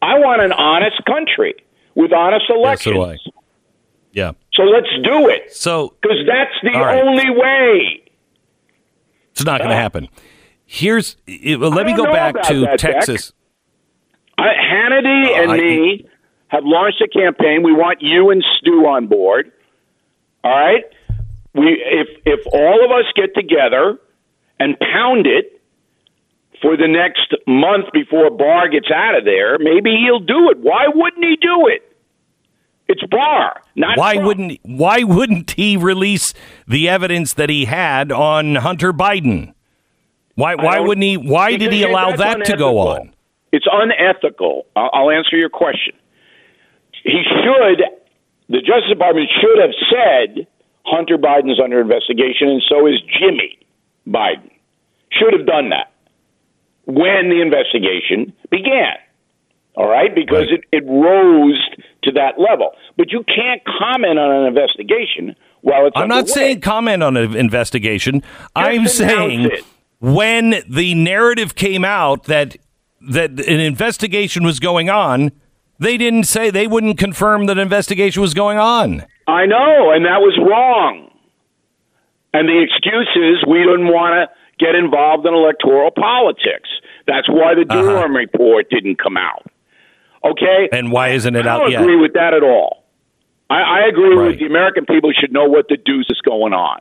I 0.00 0.18
want 0.18 0.42
an 0.42 0.52
honest 0.52 1.04
country 1.04 1.54
with 1.94 2.12
honest 2.12 2.46
elections. 2.48 2.96
Yeah, 2.96 3.16
so 3.16 3.32
yeah. 4.12 4.32
So 4.54 4.62
let's 4.64 4.88
do 5.04 5.28
it. 5.28 5.52
So 5.54 5.94
because 6.00 6.18
that's 6.26 6.54
the 6.62 6.78
right. 6.78 7.02
only 7.02 7.30
way. 7.30 8.02
It's 9.30 9.44
not 9.44 9.60
going 9.60 9.70
to 9.70 9.76
uh, 9.76 9.78
happen. 9.78 10.08
Here's 10.66 11.16
well, 11.28 11.70
let 11.70 11.86
me 11.86 11.94
go 11.94 12.04
back 12.04 12.42
to 12.44 12.76
Texas. 12.76 13.32
I, 14.38 14.48
Hannity 14.48 15.26
uh, 15.26 15.42
and 15.42 15.50
I, 15.52 15.56
me 15.58 16.06
have 16.52 16.64
launched 16.64 17.00
a 17.00 17.08
campaign. 17.08 17.62
We 17.64 17.72
want 17.72 18.02
you 18.02 18.30
and 18.30 18.44
Stu 18.58 18.84
on 18.86 19.06
board. 19.06 19.50
All 20.44 20.50
right. 20.50 20.84
We 21.54 21.82
if 21.82 22.08
if 22.26 22.46
all 22.52 22.84
of 22.84 22.90
us 22.90 23.06
get 23.16 23.34
together 23.34 23.98
and 24.60 24.78
pound 24.78 25.26
it 25.26 25.60
for 26.60 26.76
the 26.76 26.86
next 26.86 27.34
month 27.46 27.86
before 27.92 28.30
Barr 28.30 28.68
gets 28.68 28.90
out 28.94 29.16
of 29.18 29.24
there, 29.24 29.58
maybe 29.58 29.96
he'll 29.96 30.20
do 30.20 30.50
it. 30.50 30.58
Why 30.58 30.86
wouldn't 30.94 31.24
he 31.24 31.36
do 31.36 31.68
it? 31.68 31.88
It's 32.86 33.02
Barr, 33.10 33.62
not 33.74 33.96
why 33.96 34.14
Trump. 34.14 34.26
wouldn't 34.26 34.60
why 34.62 35.02
wouldn't 35.04 35.52
he 35.52 35.78
release 35.78 36.34
the 36.68 36.88
evidence 36.88 37.32
that 37.34 37.48
he 37.48 37.64
had 37.64 38.12
on 38.12 38.56
Hunter 38.56 38.92
Biden? 38.92 39.54
Why 40.34 40.54
why 40.56 40.80
wouldn't 40.80 41.04
he? 41.04 41.16
Why 41.16 41.56
did 41.56 41.72
he 41.72 41.82
allow 41.82 42.14
that 42.16 42.36
unethical. 42.36 42.44
to 42.44 42.56
go 42.58 42.78
on? 42.78 43.14
It's 43.52 43.66
unethical. 43.70 44.66
I'll 44.76 45.10
answer 45.10 45.36
your 45.36 45.50
question 45.50 45.94
he 47.02 47.22
should, 47.22 47.82
the 48.48 48.60
Justice 48.60 48.90
Department 48.90 49.28
should 49.40 49.58
have 49.60 49.74
said 49.90 50.46
Hunter 50.84 51.18
Biden 51.18 51.50
is 51.50 51.60
under 51.62 51.80
investigation, 51.80 52.48
and 52.48 52.62
so 52.68 52.86
is 52.86 52.94
Jimmy 53.20 53.58
Biden. 54.06 54.50
Should 55.12 55.32
have 55.38 55.46
done 55.46 55.70
that 55.70 55.92
when 56.86 57.28
the 57.28 57.40
investigation 57.40 58.32
began. 58.50 58.96
All 59.74 59.88
right, 59.88 60.14
because 60.14 60.48
right. 60.50 60.60
It, 60.70 60.84
it 60.84 60.84
rose 60.86 61.60
to 62.04 62.12
that 62.12 62.38
level. 62.38 62.72
But 62.96 63.10
you 63.10 63.24
can't 63.24 63.62
comment 63.64 64.18
on 64.18 64.30
an 64.30 64.46
investigation 64.46 65.34
while 65.62 65.86
it's. 65.86 65.96
I'm 65.96 66.04
underway. 66.04 66.20
not 66.20 66.28
saying 66.28 66.60
comment 66.60 67.02
on 67.02 67.16
an 67.16 67.34
investigation. 67.34 68.20
Just 68.20 68.30
I'm 68.54 68.86
saying 68.86 69.50
it. 69.50 69.64
when 70.00 70.62
the 70.68 70.94
narrative 70.94 71.54
came 71.54 71.84
out 71.84 72.24
that 72.24 72.56
that 73.10 73.30
an 73.30 73.60
investigation 73.60 74.44
was 74.44 74.60
going 74.60 74.90
on, 74.90 75.32
they 75.82 75.96
didn't 75.96 76.24
say 76.24 76.50
they 76.50 76.66
wouldn't 76.66 76.98
confirm 76.98 77.46
that 77.46 77.58
investigation 77.58 78.22
was 78.22 78.34
going 78.34 78.58
on. 78.58 79.04
I 79.26 79.46
know, 79.46 79.90
and 79.92 80.04
that 80.04 80.20
was 80.20 80.38
wrong. 80.38 81.10
And 82.32 82.48
the 82.48 82.62
excuse 82.62 83.10
is 83.14 83.44
we 83.46 83.58
didn't 83.58 83.88
want 83.88 84.30
to 84.30 84.64
get 84.64 84.74
involved 84.74 85.26
in 85.26 85.34
electoral 85.34 85.90
politics. 85.90 86.68
That's 87.06 87.28
why 87.28 87.54
the 87.54 87.66
uh-huh. 87.68 87.82
Durham 87.82 88.12
uh-huh. 88.12 88.18
report 88.18 88.70
didn't 88.70 88.98
come 88.98 89.16
out. 89.16 89.46
Okay? 90.24 90.68
And 90.72 90.92
why 90.92 91.08
isn't 91.10 91.34
it 91.34 91.46
I 91.46 91.50
out 91.50 91.58
don't 91.70 91.82
agree 91.82 91.96
with 91.96 92.14
that 92.14 92.32
at 92.32 92.42
all. 92.42 92.84
I, 93.50 93.60
I 93.60 93.88
agree 93.88 94.16
Right. 94.16 94.28
with 94.28 94.38
the 94.38 94.46
American 94.46 94.86
people 94.86 95.12
should 95.12 95.32
know 95.32 95.44
what 95.44 95.68
the 95.68 95.76
deuce 95.76 96.08
is 96.08 96.20
going 96.22 96.52
on. 96.52 96.80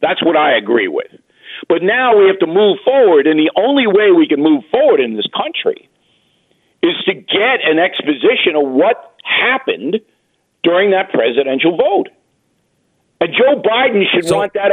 That's 0.00 0.22
what 0.22 0.36
I 0.36 0.56
agree 0.56 0.88
with. 0.88 1.10
But 1.68 1.82
now 1.82 2.16
we 2.16 2.26
have 2.26 2.38
to 2.40 2.46
move 2.46 2.78
forward, 2.84 3.26
and 3.26 3.40
the 3.40 3.50
only 3.56 3.86
way 3.86 4.12
we 4.12 4.28
can 4.28 4.42
move 4.42 4.62
forward 4.70 5.00
in 5.00 5.16
this 5.16 5.26
country 5.34 5.88
is 6.86 7.04
to 7.04 7.14
get 7.14 7.64
an 7.64 7.78
exposition 7.78 8.54
of 8.56 8.66
what 8.68 9.14
happened 9.24 10.00
during 10.62 10.90
that 10.90 11.12
presidential 11.12 11.76
vote. 11.76 12.08
And 13.20 13.32
Joe 13.32 13.60
Biden 13.62 14.04
should 14.12 14.26
So- 14.26 14.36
want 14.36 14.52
that. 14.54 14.72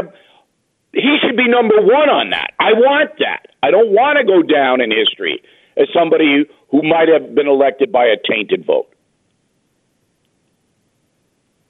He 0.93 1.17
should 1.22 1.36
be 1.36 1.48
number 1.48 1.82
one 1.82 2.10
on 2.10 2.29
that. 2.32 2.51
I 2.60 2.74
want 2.74 3.17
that. 3.20 3.48
I 3.63 3.72
don't 3.72 3.89
want 3.91 4.20
to 4.20 4.24
go 4.24 4.43
down 4.43 4.79
in 4.82 4.91
history 4.91 5.41
as 5.75 5.88
somebody 5.93 6.46
who 6.70 6.82
might 6.84 7.08
have 7.10 7.34
been 7.34 7.48
elected 7.48 7.91
by 7.91 8.05
a 8.05 8.17
tainted 8.29 8.63
vote. 8.65 8.88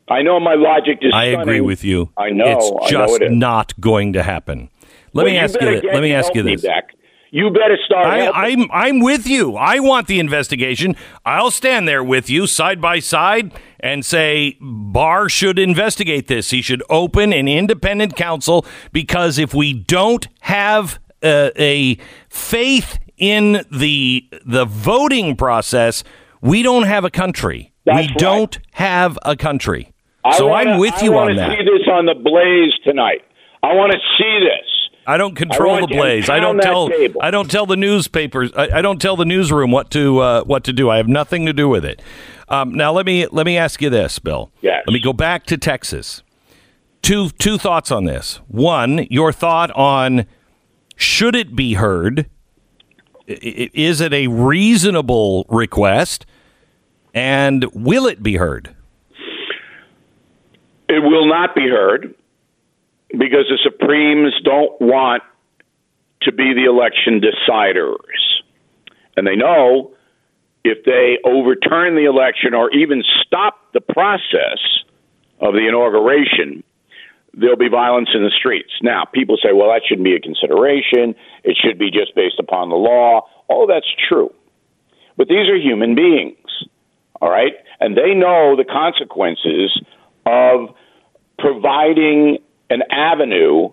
I 0.09 0.21
know 0.21 0.39
my 0.39 0.55
logic 0.55 0.99
is. 1.01 1.13
I 1.13 1.25
agree 1.25 1.61
with 1.61 1.83
you. 1.83 2.09
I 2.17 2.29
know. 2.31 2.45
It's 2.45 2.65
I 2.65 2.91
know 2.91 3.07
just 3.07 3.21
not 3.31 3.79
going 3.79 4.13
to 4.13 4.23
happen. 4.23 4.69
Let 5.13 5.23
Well, 5.23 5.31
me 5.31 5.37
ask 5.37 5.59
you. 5.59 5.69
This. 5.69 5.83
Let 5.85 6.01
me 6.01 6.13
ask 6.13 6.35
you 6.35 6.43
this. 6.43 6.61
Beck. 6.61 6.93
You 7.35 7.49
better 7.49 7.79
start. 7.83 8.05
I, 8.05 8.17
helping. 8.25 8.61
I'm 8.61 8.71
I'm 8.71 8.99
with 8.99 9.25
you. 9.25 9.55
I 9.55 9.79
want 9.79 10.05
the 10.05 10.19
investigation. 10.19 10.95
I'll 11.25 11.49
stand 11.49 11.87
there 11.87 12.03
with 12.03 12.29
you 12.29 12.45
side 12.45 12.79
by 12.79 12.99
side 12.99 13.51
and 13.79 14.05
say 14.05 14.55
Barr 14.61 15.29
should 15.29 15.57
investigate 15.57 16.27
this. 16.27 16.51
He 16.51 16.61
should 16.61 16.83
open 16.91 17.33
an 17.33 17.47
independent 17.47 18.15
counsel 18.15 18.67
because 18.91 19.39
if 19.39 19.51
we 19.51 19.73
don't 19.73 20.27
have 20.41 20.99
uh, 21.23 21.49
a 21.57 21.97
faith 22.29 22.99
in 23.17 23.65
the 23.71 24.29
the 24.45 24.65
voting 24.65 25.35
process, 25.35 26.03
we 26.39 26.61
don't 26.61 26.83
have 26.83 27.03
a 27.03 27.09
country. 27.09 27.73
That's 27.87 27.95
we 27.97 28.01
right. 28.09 28.17
don't 28.17 28.59
have 28.73 29.17
a 29.23 29.35
country. 29.35 29.91
I 30.23 30.37
so 30.37 30.49
wanna- 30.49 30.73
I'm 30.73 30.77
with 30.77 31.01
you 31.01 31.17
on 31.17 31.35
that. 31.35 31.39
I 31.39 31.43
on 31.45 31.49
that. 31.49 31.57
See 31.57 31.63
this 31.65 31.87
on 31.91 32.05
the 32.05 32.13
blaze 32.13 32.73
tonight. 32.83 33.23
I 33.63 33.73
want 33.73 33.91
to 33.91 33.97
see 34.19 34.39
this. 34.39 34.69
I 35.05 35.17
don't 35.17 35.35
control 35.35 35.73
I 35.73 35.75
the 35.75 35.81
want 35.81 35.91
you 35.91 35.97
to 35.97 36.01
blaze. 36.01 36.29
I 36.29 36.39
don't 36.39 36.59
tell. 36.59 36.89
table. 36.89 37.21
I 37.21 37.31
don't 37.31 37.49
tell 37.49 37.65
the 37.65 37.75
newspapers. 37.75 38.51
I, 38.55 38.79
I 38.79 38.81
don't 38.81 39.01
tell 39.01 39.15
the 39.15 39.25
newsroom 39.25 39.71
what 39.71 39.89
to 39.91 40.19
uh, 40.19 40.43
what 40.43 40.63
to 40.65 40.73
do. 40.73 40.89
I 40.89 40.97
have 40.97 41.07
nothing 41.07 41.45
to 41.45 41.53
do 41.53 41.67
with 41.67 41.85
it. 41.85 42.01
Um, 42.49 42.73
now 42.73 42.91
let 42.91 43.05
me 43.05 43.27
let 43.27 43.45
me 43.45 43.57
ask 43.57 43.81
you 43.81 43.89
this, 43.89 44.19
Bill. 44.19 44.51
Yes. 44.61 44.83
Let 44.87 44.93
me 44.93 44.99
go 44.99 45.13
back 45.13 45.45
to 45.47 45.57
Texas. 45.57 46.23
Two 47.01 47.29
two 47.31 47.57
thoughts 47.57 47.91
on 47.91 48.05
this. 48.05 48.37
One, 48.47 49.07
your 49.09 49.33
thought 49.33 49.71
on 49.71 50.25
should 50.95 51.35
it 51.35 51.55
be 51.55 51.73
heard? 51.73 52.29
Is 53.27 54.01
it 54.01 54.13
a 54.13 54.27
reasonable 54.27 55.45
request? 55.49 56.25
And 57.13 57.65
will 57.73 58.07
it 58.07 58.23
be 58.23 58.37
heard? 58.37 58.75
It 60.89 61.03
will 61.03 61.27
not 61.27 61.55
be 61.55 61.67
heard 61.69 62.15
because 63.13 63.45
the 63.47 63.59
Supremes 63.63 64.33
don't 64.43 64.79
want 64.81 65.23
to 66.23 66.31
be 66.31 66.53
the 66.53 66.65
election 66.65 67.21
deciders. 67.21 68.41
And 69.15 69.27
they 69.27 69.35
know 69.35 69.93
if 70.63 70.83
they 70.85 71.19
overturn 71.23 71.95
the 71.95 72.05
election 72.05 72.53
or 72.53 72.71
even 72.71 73.03
stop 73.25 73.73
the 73.73 73.81
process 73.81 74.59
of 75.39 75.53
the 75.53 75.67
inauguration, 75.67 76.63
there'll 77.33 77.57
be 77.57 77.69
violence 77.69 78.09
in 78.13 78.23
the 78.23 78.31
streets. 78.31 78.71
Now, 78.81 79.05
people 79.05 79.37
say, 79.37 79.53
well, 79.53 79.69
that 79.69 79.81
shouldn't 79.87 80.05
be 80.05 80.15
a 80.15 80.19
consideration. 80.19 81.15
It 81.43 81.57
should 81.61 81.77
be 81.77 81.91
just 81.91 82.15
based 82.15 82.39
upon 82.39 82.69
the 82.69 82.75
law. 82.75 83.27
All 83.47 83.67
that's 83.67 83.91
true. 84.07 84.33
But 85.17 85.27
these 85.27 85.49
are 85.49 85.57
human 85.57 85.93
beings, 85.95 86.47
all 87.21 87.29
right? 87.29 87.53
And 87.79 87.95
they 87.95 88.13
know 88.15 88.55
the 88.55 88.65
consequences 88.65 89.79
of 90.25 90.73
providing 91.37 92.39
an 92.73 92.81
avenue 92.91 93.69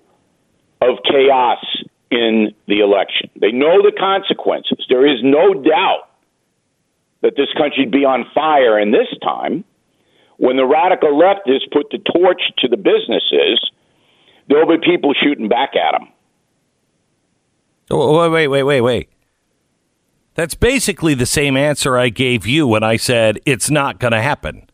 of 0.83 0.99
chaos 1.05 1.65
in 2.11 2.55
the 2.67 2.81
election. 2.81 3.31
They 3.41 3.53
know 3.53 3.83
the 3.83 3.93
consequences. 3.99 4.85
There 4.89 5.07
is 5.07 5.21
no 5.23 5.55
doubt 5.55 6.09
that 7.23 7.35
this 7.37 7.49
country 7.57 7.85
would 7.85 7.93
be 7.93 8.05
on 8.05 8.27
fire 8.35 8.79
in 8.79 8.91
this 8.91 9.09
time. 9.23 9.65
When 10.37 10.57
the 10.57 10.67
radical 10.67 11.11
leftists 11.11 11.71
put 11.73 11.91
the 11.91 11.99
torch 11.99 12.41
to 12.59 12.69
the 12.69 12.77
businesses, 12.77 13.71
there'll 14.49 14.69
be 14.69 14.85
people 14.85 15.13
shooting 15.15 15.49
back 15.49 15.71
at 15.77 15.99
them. 15.99 16.09
Oh, 17.91 18.31
wait, 18.31 18.49
wait, 18.49 18.63
wait, 18.63 18.81
wait. 18.81 19.09
That's 20.35 20.55
basically 20.55 21.15
the 21.15 21.27
same 21.27 21.57
answer 21.57 21.99
I 21.99 22.09
gave 22.09 22.47
you 22.47 22.67
when 22.67 22.83
I 22.83 22.97
said 22.97 23.41
it's 23.45 23.71
not 23.71 23.99
going 23.99 24.13
to 24.13 24.23
happen. 24.23 24.70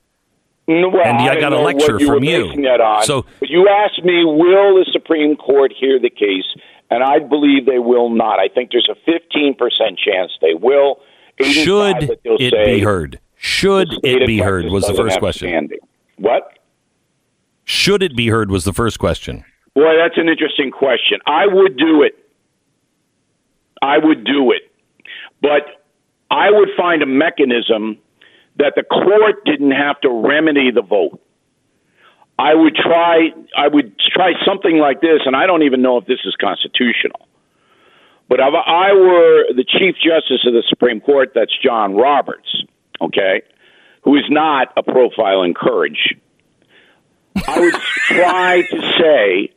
Well, 0.68 0.96
And 1.04 1.18
I 1.18 1.38
got 1.40 1.52
a 1.52 1.61
lecture 1.61 1.99
you 2.00 2.06
from 2.06 2.25
you. 2.25 2.50
That 2.62 2.80
on. 2.80 3.04
So- 3.04 3.25
but 3.40 3.49
you 3.49 3.68
asked 3.68 4.04
me, 4.04 4.25
will 4.25 4.75
the 4.76 4.87
Supreme 4.92 5.37
Court 5.37 5.73
hear 5.78 5.99
the 5.99 6.11
case? 6.11 6.44
And 6.90 7.02
I 7.02 7.18
believe 7.18 7.66
they 7.66 7.78
will 7.78 8.11
not. 8.11 8.38
I 8.38 8.49
think 8.49 8.70
there's 8.73 8.88
a 8.90 9.11
15% 9.11 9.99
chance 9.99 10.32
they 10.40 10.54
will. 10.54 11.00
85 11.38 12.02
Should 12.02 12.18
it 12.25 12.50
say 12.52 12.75
be 12.76 12.80
heard? 12.80 13.20
Should 13.37 13.88
it 14.04 14.26
be 14.26 14.38
heard 14.38 14.66
was 14.66 14.87
the 14.87 14.94
first 14.94 15.18
question. 15.18 15.68
What? 16.18 16.58
Should 17.64 18.02
it 18.02 18.16
be 18.16 18.28
heard 18.28 18.50
was 18.50 18.64
the 18.64 18.73
first 18.73 18.99
question. 18.99 19.44
Boy, 19.75 19.96
that's 19.99 20.16
an 20.16 20.28
interesting 20.28 20.70
question. 20.70 21.18
I 21.26 21.46
would 21.46 21.76
do 21.76 22.02
it. 22.02 22.16
I 23.82 23.99
would 23.99 24.25
do 24.25 24.52
it. 24.52 24.62
But 25.42 25.85
I 26.30 26.50
would 26.50 26.70
find 26.76 27.02
a 27.02 27.06
mechanism 27.06 27.99
that 28.58 28.75
the 28.76 28.82
court 28.82 29.44
didn't 29.44 29.72
have 29.72 30.00
to 30.00 30.10
remedy 30.10 30.70
the 30.70 30.82
vote. 30.82 31.20
I 32.38 32.54
would 32.54 32.75
try 32.75 33.30
I 33.56 33.68
would 33.68 33.98
try 33.98 34.32
something 34.46 34.78
like 34.78 35.00
this 35.00 35.20
and 35.25 35.34
I 35.34 35.46
don't 35.46 35.62
even 35.62 35.82
know 35.82 35.96
if 35.98 36.06
this 36.06 36.20
is 36.25 36.36
constitutional. 36.40 37.26
But 38.28 38.40
if 38.40 38.54
I 38.54 38.92
were 38.92 39.54
the 39.54 39.64
Chief 39.64 39.94
Justice 39.96 40.44
of 40.46 40.52
the 40.52 40.64
Supreme 40.68 41.00
Court, 41.00 41.32
that's 41.34 41.52
John 41.62 41.94
Roberts, 41.94 42.64
okay, 43.00 43.42
who 44.02 44.16
is 44.16 44.25
not 44.28 44.72
a 44.76 44.82
profile 44.82 45.42
in 45.42 45.54
courage. 45.54 46.16
I 47.46 47.60
would 47.60 47.75
try 47.75 48.62
to 48.70 48.92
say 48.98 49.52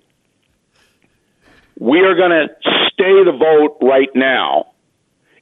we 1.79 1.99
are 2.01 2.15
going 2.15 2.31
to 2.31 2.47
stay 2.91 3.23
the 3.23 3.31
vote 3.31 3.77
right 3.81 4.09
now 4.13 4.73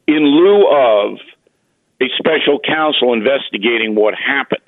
in 0.08 0.24
lieu 0.24 0.68
of 0.68 1.18
a 2.02 2.06
special 2.18 2.60
counsel 2.60 3.14
investigating 3.14 3.96
what 3.96 4.14
happened. 4.14 4.62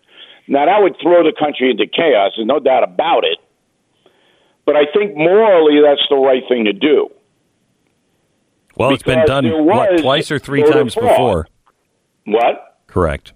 Now, 0.47 0.65
that 0.65 0.81
would 0.81 0.95
throw 1.01 1.23
the 1.23 1.33
country 1.37 1.69
into 1.69 1.85
chaos, 1.85 2.33
there's 2.35 2.47
no 2.47 2.59
doubt 2.59 2.83
about 2.83 3.23
it. 3.23 3.37
But 4.65 4.75
I 4.75 4.85
think 4.93 5.15
morally 5.15 5.81
that's 5.81 6.01
the 6.09 6.15
right 6.15 6.43
thing 6.47 6.65
to 6.65 6.73
do. 6.73 7.09
Well, 8.75 8.93
it's 8.93 9.03
been 9.03 9.25
done 9.25 9.65
what 9.65 9.99
twice 9.99 10.31
or 10.31 10.39
three 10.39 10.63
times 10.63 10.95
before. 10.95 11.47
What? 12.25 12.79
Correct. 12.87 13.33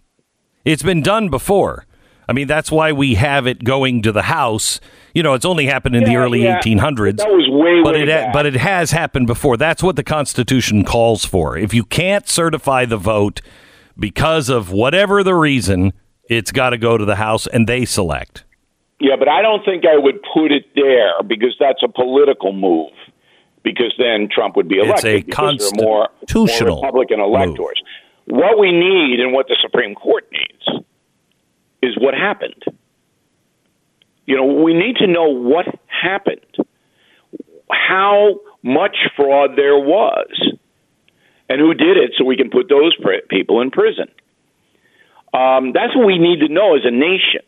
It's 0.64 0.84
been 0.84 1.02
done 1.02 1.30
before. 1.30 1.86
I 2.28 2.34
mean, 2.34 2.48
that's 2.48 2.72
why 2.72 2.92
we 2.92 3.16
have 3.16 3.48
it 3.48 3.64
going 3.64 4.02
to 4.04 4.12
the 4.12 4.24
House. 4.24 4.80
You 5.14 5.24
know, 5.24 5.34
it's 5.34 5.46
only 5.46 5.66
happened 5.66 5.96
in 5.96 6.06
the 6.06 6.16
early 6.16 6.44
yeah. 6.44 6.62
1800s. 6.62 7.18
That 7.18 7.30
was 7.30 7.50
way, 7.50 7.82
but 7.84 7.96
way 7.96 8.04
it 8.04 8.08
back. 8.08 8.34
but 8.34 8.46
it 8.46 8.56
has 8.56 8.92
happened 8.92 9.28
before. 9.28 9.58
That's 9.58 9.84
what 9.84 9.98
the 9.98 10.04
Constitution 10.04 10.84
calls 10.86 11.26
for. 11.26 11.58
If 11.58 11.74
you 11.74 11.84
can't 11.84 12.28
certify 12.28 12.86
the 12.86 12.98
vote 12.98 13.42
because 13.98 14.50
of 14.50 14.72
whatever 14.72 15.24
the 15.24 15.36
reason, 15.36 15.94
it's 16.30 16.52
got 16.52 16.72
to 16.72 16.78
go 16.78 16.98
to 16.98 17.06
the 17.06 17.16
House 17.16 17.48
and 17.48 17.68
they 17.68 17.86
select. 17.86 18.44
Yeah, 19.00 19.16
but 19.18 19.28
I 19.28 19.42
don't 19.42 19.64
think 19.66 19.84
I 19.86 19.98
would 19.98 20.20
put 20.34 20.52
it 20.52 20.66
there 20.76 21.22
because 21.28 21.56
that's 21.60 21.84
a 21.84 21.90
political 21.90 22.54
move. 22.54 22.92
Because 23.64 23.94
then 23.98 24.28
Trump 24.30 24.58
would 24.58 24.68
be 24.68 24.80
elected. 24.80 25.06
It's 25.06 25.28
a 25.28 25.32
there 25.32 25.86
more, 25.86 26.10
constitutional 26.20 26.76
more 26.76 26.86
Republican 26.86 27.20
move. 27.20 27.28
electors. 27.28 27.82
What 28.26 28.60
we 28.60 28.72
need 28.72 29.20
and 29.22 29.32
what 29.34 29.48
the 29.48 29.58
Supreme 29.62 29.96
Court 29.96 30.28
needs 30.32 30.86
is 31.82 31.98
what 31.98 32.14
happened. 32.14 32.62
You 34.26 34.36
know, 34.38 34.46
we 34.46 34.74
need 34.74 34.98
to 34.98 35.08
know 35.08 35.30
what 35.30 35.66
happened, 35.88 36.40
how 37.70 38.40
much 38.64 38.96
fraud 39.16 39.52
there 39.58 39.78
was, 39.78 40.56
and 41.54 41.62
who 41.62 41.76
did 41.76 41.98
it, 41.98 42.14
so 42.18 42.26
we 42.26 42.36
can 42.36 42.50
put 42.50 42.68
those 42.68 42.96
pr- 42.96 43.22
people 43.30 43.62
in 43.62 43.70
prison. 43.70 44.10
Um, 45.36 45.72
that's 45.72 45.96
what 45.96 46.08
we 46.08 46.18
need 46.18 46.40
to 46.40 46.52
know 46.52 46.76
as 46.76 46.82
a 46.84 46.90
nation. 46.90 47.46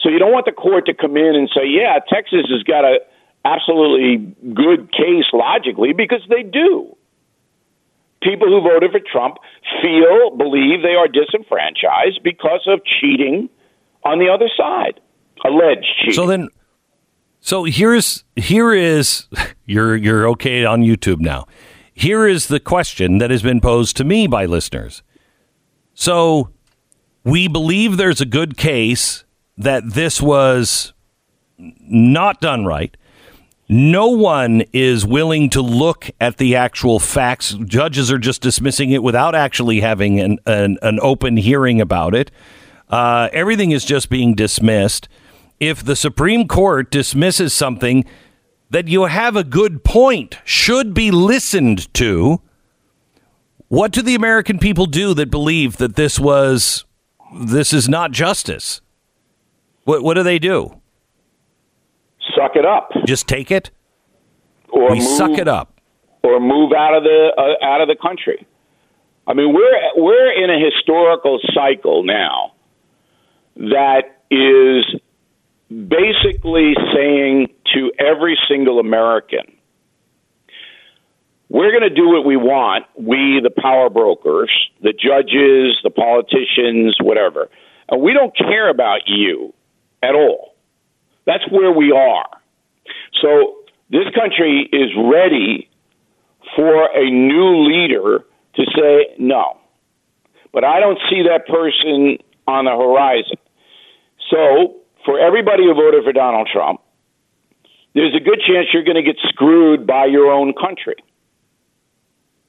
So 0.00 0.08
you 0.08 0.18
don't 0.18 0.32
want 0.32 0.46
the 0.46 0.52
court 0.52 0.86
to 0.86 0.94
come 0.94 1.18
in 1.18 1.36
and 1.36 1.50
say, 1.54 1.66
"Yeah, 1.66 1.98
Texas 2.08 2.48
has 2.48 2.62
got 2.62 2.86
a 2.86 3.00
absolutely 3.44 4.16
good 4.54 4.90
case 4.90 5.26
logically," 5.34 5.92
because 5.92 6.22
they 6.30 6.42
do. 6.42 6.96
People 8.22 8.48
who 8.48 8.62
voted 8.62 8.92
for 8.92 9.00
Trump 9.00 9.36
feel, 9.82 10.30
believe 10.30 10.80
they 10.80 10.94
are 10.94 11.06
disenfranchised 11.06 12.22
because 12.22 12.66
of 12.66 12.80
cheating 12.82 13.50
on 14.04 14.20
the 14.20 14.30
other 14.30 14.48
side, 14.56 15.00
alleged 15.44 15.84
cheating. 15.98 16.14
So 16.14 16.26
then, 16.26 16.48
so 17.40 17.64
here's 17.64 18.24
here 18.36 18.72
is 18.72 19.26
you're 19.66 19.96
you're 19.96 20.26
okay 20.30 20.64
on 20.64 20.80
YouTube 20.80 21.20
now. 21.20 21.46
Here 21.94 22.26
is 22.26 22.48
the 22.48 22.60
question 22.60 23.18
that 23.18 23.30
has 23.30 23.42
been 23.42 23.60
posed 23.60 23.96
to 23.98 24.04
me 24.04 24.26
by 24.26 24.46
listeners. 24.46 25.02
So 25.94 26.50
we 27.24 27.48
believe 27.48 27.96
there's 27.96 28.20
a 28.20 28.26
good 28.26 28.56
case 28.56 29.24
that 29.58 29.94
this 29.94 30.20
was 30.20 30.92
not 31.58 32.40
done 32.40 32.64
right. 32.64 32.96
No 33.68 34.08
one 34.08 34.64
is 34.72 35.06
willing 35.06 35.48
to 35.50 35.62
look 35.62 36.10
at 36.20 36.36
the 36.38 36.56
actual 36.56 36.98
facts. 36.98 37.56
Judges 37.64 38.10
are 38.10 38.18
just 38.18 38.42
dismissing 38.42 38.90
it 38.90 39.02
without 39.02 39.34
actually 39.34 39.80
having 39.80 40.20
an, 40.20 40.38
an, 40.46 40.78
an 40.82 40.98
open 41.00 41.36
hearing 41.36 41.80
about 41.80 42.14
it. 42.14 42.30
Uh, 42.88 43.28
everything 43.32 43.70
is 43.70 43.84
just 43.84 44.10
being 44.10 44.34
dismissed. 44.34 45.08
If 45.60 45.84
the 45.84 45.96
Supreme 45.96 46.48
Court 46.48 46.90
dismisses 46.90 47.54
something 47.54 48.04
that 48.72 48.88
you 48.88 49.04
have 49.04 49.36
a 49.36 49.44
good 49.44 49.84
point, 49.84 50.38
should 50.44 50.94
be 50.94 51.10
listened 51.10 51.92
to, 51.92 52.40
what 53.68 53.92
do 53.92 54.00
the 54.00 54.14
American 54.14 54.58
people 54.58 54.86
do 54.86 55.12
that 55.12 55.30
believe 55.30 55.76
that 55.76 55.94
this 55.94 56.18
was 56.18 56.86
this 57.34 57.72
is 57.72 57.86
not 57.88 58.12
justice? 58.12 58.80
What 59.84 60.02
what 60.02 60.14
do 60.14 60.22
they 60.22 60.38
do? 60.38 60.80
Suck 62.34 62.56
it 62.56 62.64
up. 62.64 62.90
Just 63.06 63.28
take 63.28 63.50
it? 63.50 63.70
Or 64.70 64.90
we 64.90 65.00
move, 65.00 65.18
suck 65.18 65.32
it 65.32 65.48
up. 65.48 65.78
Or 66.22 66.40
move 66.40 66.72
out 66.72 66.94
of 66.96 67.02
the 67.02 67.32
uh, 67.36 67.64
out 67.64 67.82
of 67.82 67.88
the 67.88 67.96
country. 68.00 68.46
I 69.26 69.34
mean, 69.34 69.52
we're 69.52 70.02
we're 70.02 70.32
in 70.32 70.48
a 70.48 70.58
historical 70.58 71.38
cycle 71.54 72.04
now 72.04 72.52
that 73.56 74.22
is 74.30 75.00
basically 75.68 76.74
saying 76.94 77.48
to 77.74 77.92
every 77.98 78.38
single 78.48 78.78
American, 78.78 79.56
we're 81.48 81.70
going 81.70 81.82
to 81.82 81.94
do 81.94 82.08
what 82.08 82.24
we 82.24 82.36
want, 82.36 82.86
we, 82.96 83.40
the 83.42 83.50
power 83.50 83.90
brokers, 83.90 84.50
the 84.80 84.92
judges, 84.92 85.76
the 85.82 85.90
politicians, 85.90 86.96
whatever. 87.00 87.50
And 87.88 88.00
we 88.00 88.14
don't 88.14 88.34
care 88.36 88.70
about 88.70 89.02
you 89.06 89.52
at 90.02 90.14
all. 90.14 90.54
That's 91.26 91.44
where 91.50 91.70
we 91.70 91.92
are. 91.92 92.26
So 93.20 93.56
this 93.90 94.06
country 94.14 94.68
is 94.72 94.90
ready 94.96 95.68
for 96.56 96.86
a 96.94 97.10
new 97.10 97.66
leader 97.68 98.24
to 98.54 98.62
say 98.74 99.14
no. 99.18 99.58
But 100.52 100.64
I 100.64 100.80
don't 100.80 100.98
see 101.10 101.22
that 101.28 101.46
person 101.46 102.18
on 102.46 102.64
the 102.64 102.72
horizon. 102.72 103.38
So 104.30 104.76
for 105.04 105.18
everybody 105.18 105.64
who 105.64 105.74
voted 105.74 106.04
for 106.04 106.12
Donald 106.12 106.48
Trump, 106.52 106.80
there's 107.94 108.14
a 108.14 108.20
good 108.20 108.40
chance 108.46 108.68
you're 108.72 108.84
going 108.84 108.96
to 108.96 109.02
get 109.02 109.16
screwed 109.28 109.86
by 109.86 110.06
your 110.06 110.32
own 110.32 110.52
country. 110.54 110.96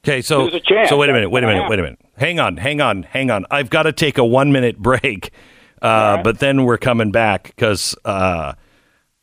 Okay, 0.05 0.21
so 0.21 0.49
so 0.49 0.97
wait 0.97 1.09
a 1.09 1.13
minute, 1.13 1.29
wait 1.29 1.43
a 1.43 1.47
minute, 1.47 1.69
wait 1.69 1.79
a 1.79 1.81
minute. 1.81 1.99
Hang 2.17 2.39
on, 2.39 2.57
hang 2.57 2.81
on, 2.81 3.03
hang 3.03 3.31
on. 3.31 3.45
I've 3.49 3.69
got 3.69 3.83
to 3.83 3.93
take 3.93 4.17
a 4.17 4.25
one 4.25 4.51
minute 4.51 4.77
break, 4.77 5.31
uh, 5.81 5.87
right. 5.87 6.23
but 6.23 6.39
then 6.39 6.65
we're 6.65 6.77
coming 6.77 7.11
back 7.11 7.43
because 7.43 7.95
uh, 8.03 8.53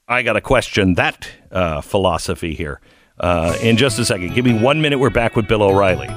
I 0.09 0.23
got 0.23 0.33
to 0.35 0.41
question 0.41 0.95
that 0.95 1.29
uh, 1.53 1.83
philosophy 1.83 2.55
here 2.55 2.81
uh, 3.19 3.59
in 3.63 3.77
just 3.77 3.99
a 3.99 4.07
second. 4.07 4.35
Give 4.35 4.47
me 4.47 4.59
one 4.59 4.81
minute. 4.81 4.99
We're 4.99 5.11
back 5.11 5.37
with 5.37 5.47
Bill 5.47 5.63
O'Reilly. 5.63 6.09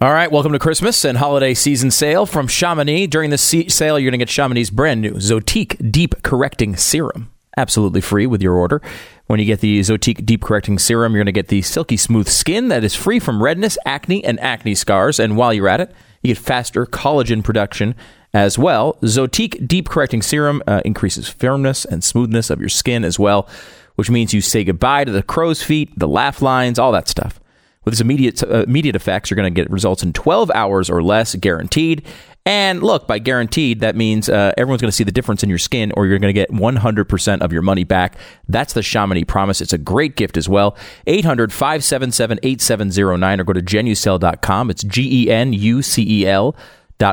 All 0.00 0.12
right, 0.12 0.30
welcome 0.30 0.52
to 0.52 0.60
Christmas 0.60 1.04
and 1.04 1.18
holiday 1.18 1.54
season 1.54 1.90
sale 1.90 2.26
from 2.26 2.46
Chamonix. 2.46 3.08
During 3.08 3.30
the 3.30 3.38
sale, 3.38 3.98
you're 3.98 4.10
going 4.10 4.18
to 4.18 4.24
get 4.24 4.28
Chamonix's 4.28 4.70
brand 4.70 5.00
new 5.00 5.14
Zotique 5.14 5.90
Deep 5.90 6.22
Correcting 6.22 6.76
Serum, 6.76 7.31
absolutely 7.56 8.00
free 8.00 8.26
with 8.26 8.42
your 8.42 8.54
order. 8.54 8.80
When 9.26 9.40
you 9.40 9.46
get 9.46 9.60
the 9.60 9.80
Zotique 9.80 10.26
Deep 10.26 10.42
Correcting 10.42 10.78
Serum, 10.78 11.12
you're 11.12 11.20
going 11.20 11.26
to 11.26 11.32
get 11.32 11.48
the 11.48 11.62
silky 11.62 11.96
smooth 11.96 12.28
skin 12.28 12.68
that 12.68 12.84
is 12.84 12.94
free 12.94 13.18
from 13.18 13.42
redness, 13.42 13.78
acne, 13.86 14.24
and 14.24 14.38
acne 14.40 14.74
scars. 14.74 15.18
And 15.18 15.36
while 15.36 15.52
you're 15.52 15.68
at 15.68 15.80
it, 15.80 15.94
you 16.22 16.34
get 16.34 16.42
faster 16.42 16.86
collagen 16.86 17.42
production 17.42 17.94
as 18.34 18.58
well. 18.58 18.94
Zotique 19.02 19.66
Deep 19.66 19.88
Correcting 19.88 20.22
Serum 20.22 20.62
uh, 20.66 20.80
increases 20.84 21.28
firmness 21.28 21.84
and 21.84 22.02
smoothness 22.02 22.50
of 22.50 22.60
your 22.60 22.68
skin 22.68 23.04
as 23.04 23.18
well, 23.18 23.48
which 23.96 24.10
means 24.10 24.32
you 24.32 24.40
say 24.40 24.64
goodbye 24.64 25.04
to 25.04 25.12
the 25.12 25.22
crow's 25.22 25.62
feet, 25.62 25.96
the 25.98 26.08
laugh 26.08 26.42
lines, 26.42 26.78
all 26.78 26.92
that 26.92 27.08
stuff. 27.08 27.40
With 27.84 27.94
its 27.94 28.00
immediate 28.00 28.42
uh, 28.44 28.62
immediate 28.62 28.94
effects, 28.94 29.30
you're 29.30 29.36
going 29.36 29.52
to 29.52 29.60
get 29.60 29.70
results 29.70 30.04
in 30.04 30.12
12 30.12 30.52
hours 30.54 30.88
or 30.88 31.02
less, 31.02 31.34
guaranteed. 31.34 32.06
And 32.44 32.82
look, 32.82 33.06
by 33.06 33.20
guaranteed, 33.20 33.80
that 33.80 33.94
means 33.94 34.28
uh, 34.28 34.52
everyone's 34.56 34.82
going 34.82 34.90
to 34.90 34.96
see 34.96 35.04
the 35.04 35.12
difference 35.12 35.44
in 35.44 35.48
your 35.48 35.58
skin, 35.58 35.92
or 35.96 36.06
you're 36.06 36.18
going 36.18 36.34
to 36.34 36.40
get 36.40 36.50
100% 36.50 37.40
of 37.40 37.52
your 37.52 37.62
money 37.62 37.84
back. 37.84 38.16
That's 38.48 38.72
the 38.72 38.82
Chamonix 38.82 39.24
promise. 39.24 39.60
It's 39.60 39.72
a 39.72 39.78
great 39.78 40.16
gift 40.16 40.36
as 40.36 40.48
well. 40.48 40.76
800 41.06 41.52
577 41.52 42.40
8709 42.42 43.40
or 43.40 43.44
go 43.44 43.52
to 43.52 43.62
genucel.com. 43.62 44.70
It's 44.70 44.82
G 44.82 45.24
E 45.24 45.30
N 45.30 45.52
U 45.52 45.82
C 45.82 46.22
E 46.22 46.26
L. 46.26 46.56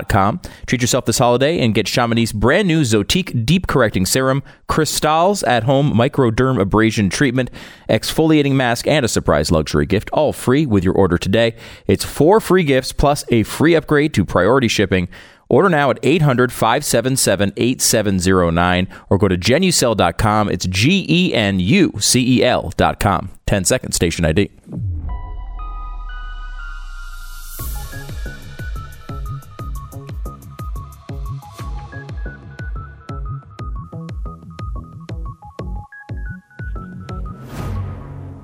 Com. 0.08 0.40
Treat 0.68 0.82
yourself 0.82 1.06
this 1.06 1.18
holiday 1.18 1.60
and 1.60 1.74
get 1.74 1.88
Chamonix's 1.88 2.32
brand 2.32 2.68
new 2.68 2.82
Zotique 2.82 3.44
Deep 3.44 3.66
Correcting 3.66 4.06
Serum, 4.06 4.44
Cristal's 4.68 5.42
at 5.44 5.64
home 5.64 5.92
microderm 5.94 6.62
abrasion 6.62 7.10
treatment, 7.10 7.50
exfoliating 7.90 8.54
mask, 8.54 8.86
and 8.86 9.04
a 9.04 9.08
surprise 9.08 9.52
luxury 9.52 9.88
gift, 9.88 10.12
all 10.12 10.32
free 10.32 10.68
with 10.68 10.84
your 10.84 10.94
order 10.94 11.18
today. 11.18 11.56
It's 11.88 12.06
four 12.06 12.40
free 12.40 12.64
gifts 12.64 12.92
plus 12.92 13.26
a 13.30 13.42
free 13.42 13.74
upgrade 13.74 14.14
to 14.14 14.26
priority 14.26 14.68
shipping. 14.68 15.10
Order 15.50 15.70
now 15.70 15.90
at 15.90 15.98
800 16.04 16.52
577 16.52 17.54
8709 17.58 18.88
or 19.10 19.18
go 19.18 19.28
to 19.28 19.38
genucel.com. 19.38 20.50
It's 20.50 20.68
G 20.68 21.06
E 21.10 21.34
N 21.34 21.60
U 21.60 21.94
C 22.00 22.38
E 22.38 22.46
L.com. 22.46 23.32
10 23.48 23.66
seconds, 23.66 23.96
station 23.96 24.26
ID. 24.26 24.52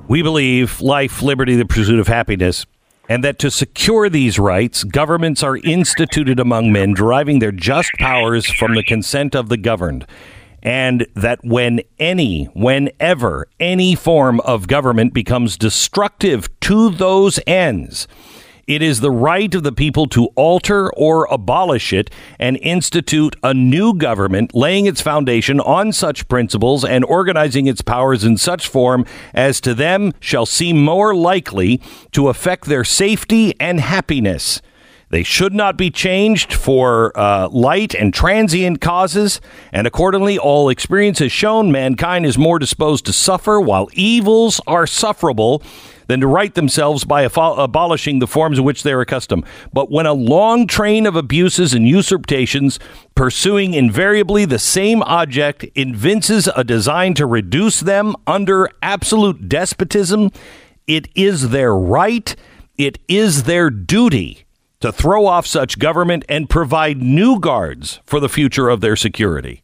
We 0.08 0.22
believe 0.22 0.82
life, 0.82 1.24
liberty, 1.24 1.56
the 1.56 1.66
pursuit 1.66 2.00
of 2.00 2.08
happiness, 2.08 2.68
and 3.10 3.24
that 3.24 3.40
to 3.40 3.50
secure 3.50 4.08
these 4.08 4.38
rights, 4.38 4.84
governments 4.84 5.42
are 5.42 5.58
instituted 5.58 6.40
among 6.40 6.72
men, 6.72 6.94
deriving 6.94 7.40
their 7.40 7.52
just 7.52 7.92
powers 7.98 8.46
from 8.46 8.76
the 8.76 8.84
consent 8.84 9.36
of 9.36 9.50
the 9.50 9.58
governed. 9.58 10.06
And 10.62 11.08
that 11.16 11.44
when 11.44 11.82
any, 11.98 12.46
whenever 12.54 13.48
any 13.60 13.96
form 13.96 14.40
of 14.42 14.68
government 14.68 15.14
becomes 15.14 15.58
destructive 15.58 16.50
to 16.62 16.92
those 16.92 17.40
ends, 17.48 18.08
it 18.68 18.82
is 18.82 19.00
the 19.00 19.12
right 19.12 19.54
of 19.54 19.64
the 19.64 19.72
people 19.72 20.08
to 20.08 20.26
alter 20.36 20.92
or 20.94 21.26
abolish 21.32 21.94
it 21.94 22.10
and 22.40 22.58
institute 22.58 23.36
a 23.44 23.54
new 23.54 23.94
government, 23.94 24.56
laying 24.56 24.86
its 24.86 25.02
foundation 25.02 25.60
on 25.60 25.92
such 25.92 26.28
principles 26.28 26.84
and 26.84 27.06
organizing 27.06 27.68
its 27.68 27.82
powers 27.82 28.24
in 28.24 28.38
such 28.38 28.68
form 28.68 29.06
as 29.34 29.62
to 29.62 29.74
them 29.74 30.14
shall 30.20 30.46
seem 30.46 30.84
more 30.84 31.16
likely 31.16 31.82
to 32.12 32.28
affect 32.28 32.66
their 32.66 32.84
safety 32.84 33.54
and 33.60 33.80
happiness. 33.80 34.62
They 35.10 35.22
should 35.22 35.54
not 35.54 35.78
be 35.78 35.92
changed 35.92 36.52
for 36.52 37.18
uh, 37.18 37.48
light 37.50 37.94
and 37.94 38.12
transient 38.12 38.82
causes, 38.82 39.40
and 39.72 39.86
accordingly, 39.86 40.40
all 40.40 40.68
experience 40.70 41.20
has 41.20 41.32
shown 41.32 41.72
mankind 41.72 42.26
is 42.26 42.40
more 42.40 42.58
disposed 42.58 43.06
to 43.06 43.14
suffer, 43.14 43.62
while 43.62 43.88
evils 43.94 44.60
are 44.66 44.88
sufferable 44.88 45.62
than 46.08 46.22
to 46.22 46.28
right 46.28 46.54
themselves 46.54 47.04
by 47.04 47.22
abolishing 47.22 48.20
the 48.20 48.28
forms 48.28 48.60
in 48.60 48.66
which 48.66 48.84
they're 48.84 49.02
accustomed. 49.02 49.46
But 49.74 49.92
when 49.92 50.06
a 50.06 50.14
long 50.14 50.68
train 50.68 51.06
of 51.06 51.16
abuses 51.16 51.74
and 51.74 51.88
usurpations, 51.88 52.80
pursuing 53.16 53.74
invariably 53.74 54.46
the 54.46 54.60
same 54.60 55.02
object, 55.04 55.66
evinces 55.76 56.48
a 56.56 56.64
design 56.64 57.14
to 57.16 57.26
reduce 57.26 57.80
them 57.80 58.16
under 58.28 58.70
absolute 58.82 59.50
despotism, 59.50 60.32
it 60.88 61.08
is 61.16 61.50
their 61.50 61.76
right, 61.76 62.36
it 62.78 63.00
is 63.08 63.44
their 63.44 63.70
duty 63.70 64.46
to 64.82 64.92
throw 64.92 65.26
off 65.26 65.48
such 65.48 65.80
government 65.80 66.24
and 66.30 66.50
provide 66.50 67.02
new 67.02 67.40
guards 67.40 68.02
for 68.06 68.20
the 68.20 68.30
future 68.30 68.70
of 68.70 68.82
their 68.82 68.96
security. 68.96 69.64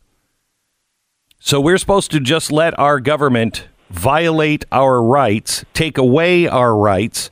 So 1.39 1.60
we're 1.60 1.77
supposed 1.77 2.12
to 2.12 2.19
just 2.19 2.51
let 2.51 2.77
our 2.80 2.99
government 2.99 3.67
violate 3.91 4.65
our 4.71 5.01
rights, 5.01 5.65
take 5.73 5.97
away 5.97 6.47
our 6.47 6.75
rights, 6.75 7.30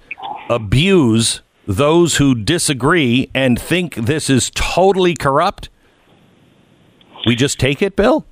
abuse 0.49 1.41
those 1.65 2.17
who 2.17 2.35
disagree 2.35 3.29
and 3.33 3.59
think 3.59 3.95
this 3.95 4.29
is 4.29 4.51
totally 4.55 5.15
corrupt? 5.15 5.69
We 7.25 7.35
just 7.35 7.59
take 7.59 7.81
it, 7.81 7.95
Bill? 7.95 8.25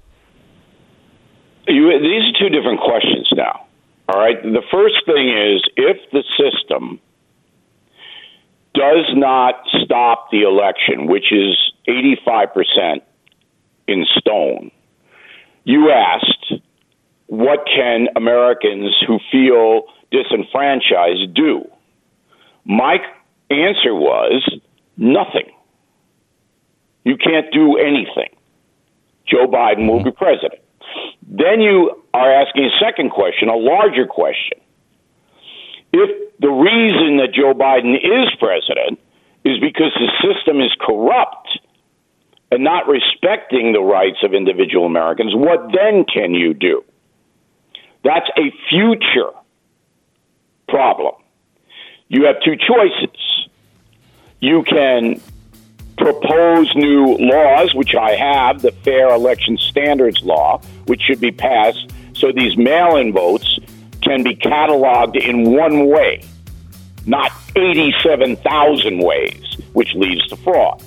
You, 1.68 1.92
these 2.00 2.24
are 2.24 2.40
two 2.40 2.50
different 2.50 2.80
questions 2.80 3.28
now. 3.36 3.68
All 4.10 4.20
right. 4.20 4.42
The 4.42 4.64
first 4.72 4.96
thing 5.06 5.30
is 5.30 5.62
if 5.76 5.98
the 6.12 6.24
system 6.38 7.00
does 8.74 9.06
not 9.16 9.56
stop 9.84 10.30
the 10.32 10.44
election, 10.44 11.08
which 11.08 11.32
is 11.32 11.58
85% 11.88 13.02
in 13.88 14.06
stone, 14.18 14.72
you 15.64 15.92
asked 15.92 16.37
what 17.28 17.66
can 17.66 18.08
Americans 18.16 18.96
who 19.06 19.20
feel 19.32 19.84
disenfranchised 20.12 21.34
do? 21.34 21.66
My 22.66 22.98
answer 23.50 23.94
was 23.94 24.44
nothing. 24.98 25.52
You 27.04 27.18
can't 27.18 27.52
do 27.54 27.78
anything. 27.78 28.36
Joe 29.26 29.48
Biden 29.48 29.90
will 29.90 30.04
be 30.04 30.12
president. 30.12 30.62
Then 31.28 31.62
you 31.62 32.04
are 32.14 32.32
asking 32.32 32.66
a 32.66 32.84
second 32.84 33.12
question, 33.12 33.50
a 33.50 33.56
larger 33.56 34.06
question. 34.06 34.60
If 35.94 36.40
the 36.40 36.50
reason 36.50 37.18
that 37.18 37.34
Joe 37.34 37.54
Biden 37.54 37.96
is 37.96 38.32
president 38.40 39.00
is 39.44 39.60
because 39.60 39.92
the 39.96 40.12
system 40.24 40.60
is 40.62 40.72
corrupt 40.80 41.60
and 42.52 42.64
not 42.64 42.88
respecting 42.88 43.74
the 43.74 43.82
rights 43.82 44.18
of 44.24 44.34
individual 44.34 44.86
Americans, 44.86 45.34
what 45.36 45.72
then 45.74 46.06
can 46.06 46.34
you 46.34 46.54
do? 46.54 46.84
That's 48.08 48.30
a 48.38 48.54
future 48.70 49.34
problem. 50.70 51.16
You 52.08 52.24
have 52.28 52.38
two 52.42 52.56
choices. 52.56 53.50
You 54.40 54.64
can 54.64 55.20
propose 55.98 56.74
new 56.74 57.18
laws, 57.18 57.76
which 57.76 57.96
I 57.96 58.12
have, 58.12 58.62
the 58.62 58.72
Fair 58.72 59.10
Election 59.10 59.58
Standards 59.58 60.24
Law, 60.24 60.62
which 60.86 61.02
should 61.02 61.20
be 61.20 61.32
passed 61.32 61.92
so 62.14 62.32
these 62.32 62.56
mail 62.56 62.96
in 62.96 63.12
votes 63.12 63.60
can 64.00 64.24
be 64.24 64.38
cataloged 64.38 65.22
in 65.22 65.52
one 65.52 65.88
way, 65.88 66.24
not 67.06 67.34
87,000 67.58 69.00
ways, 69.00 69.44
which 69.74 69.94
leads 69.96 70.26
to 70.28 70.38
fraud. 70.38 70.82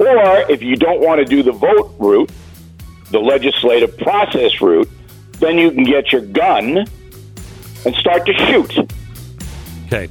Or 0.00 0.50
if 0.50 0.60
you 0.60 0.74
don't 0.74 1.00
want 1.00 1.20
to 1.20 1.24
do 1.24 1.44
the 1.44 1.52
vote 1.52 1.94
route, 2.00 2.32
the 3.12 3.20
legislative 3.20 3.96
process 3.98 4.60
route, 4.60 4.90
then 5.40 5.58
you 5.58 5.70
can 5.70 5.84
get 5.84 6.12
your 6.12 6.22
gun 6.22 6.86
and 7.84 7.94
start 7.96 8.26
to 8.26 8.32
shoot. 8.32 8.78
Okay. 9.86 10.08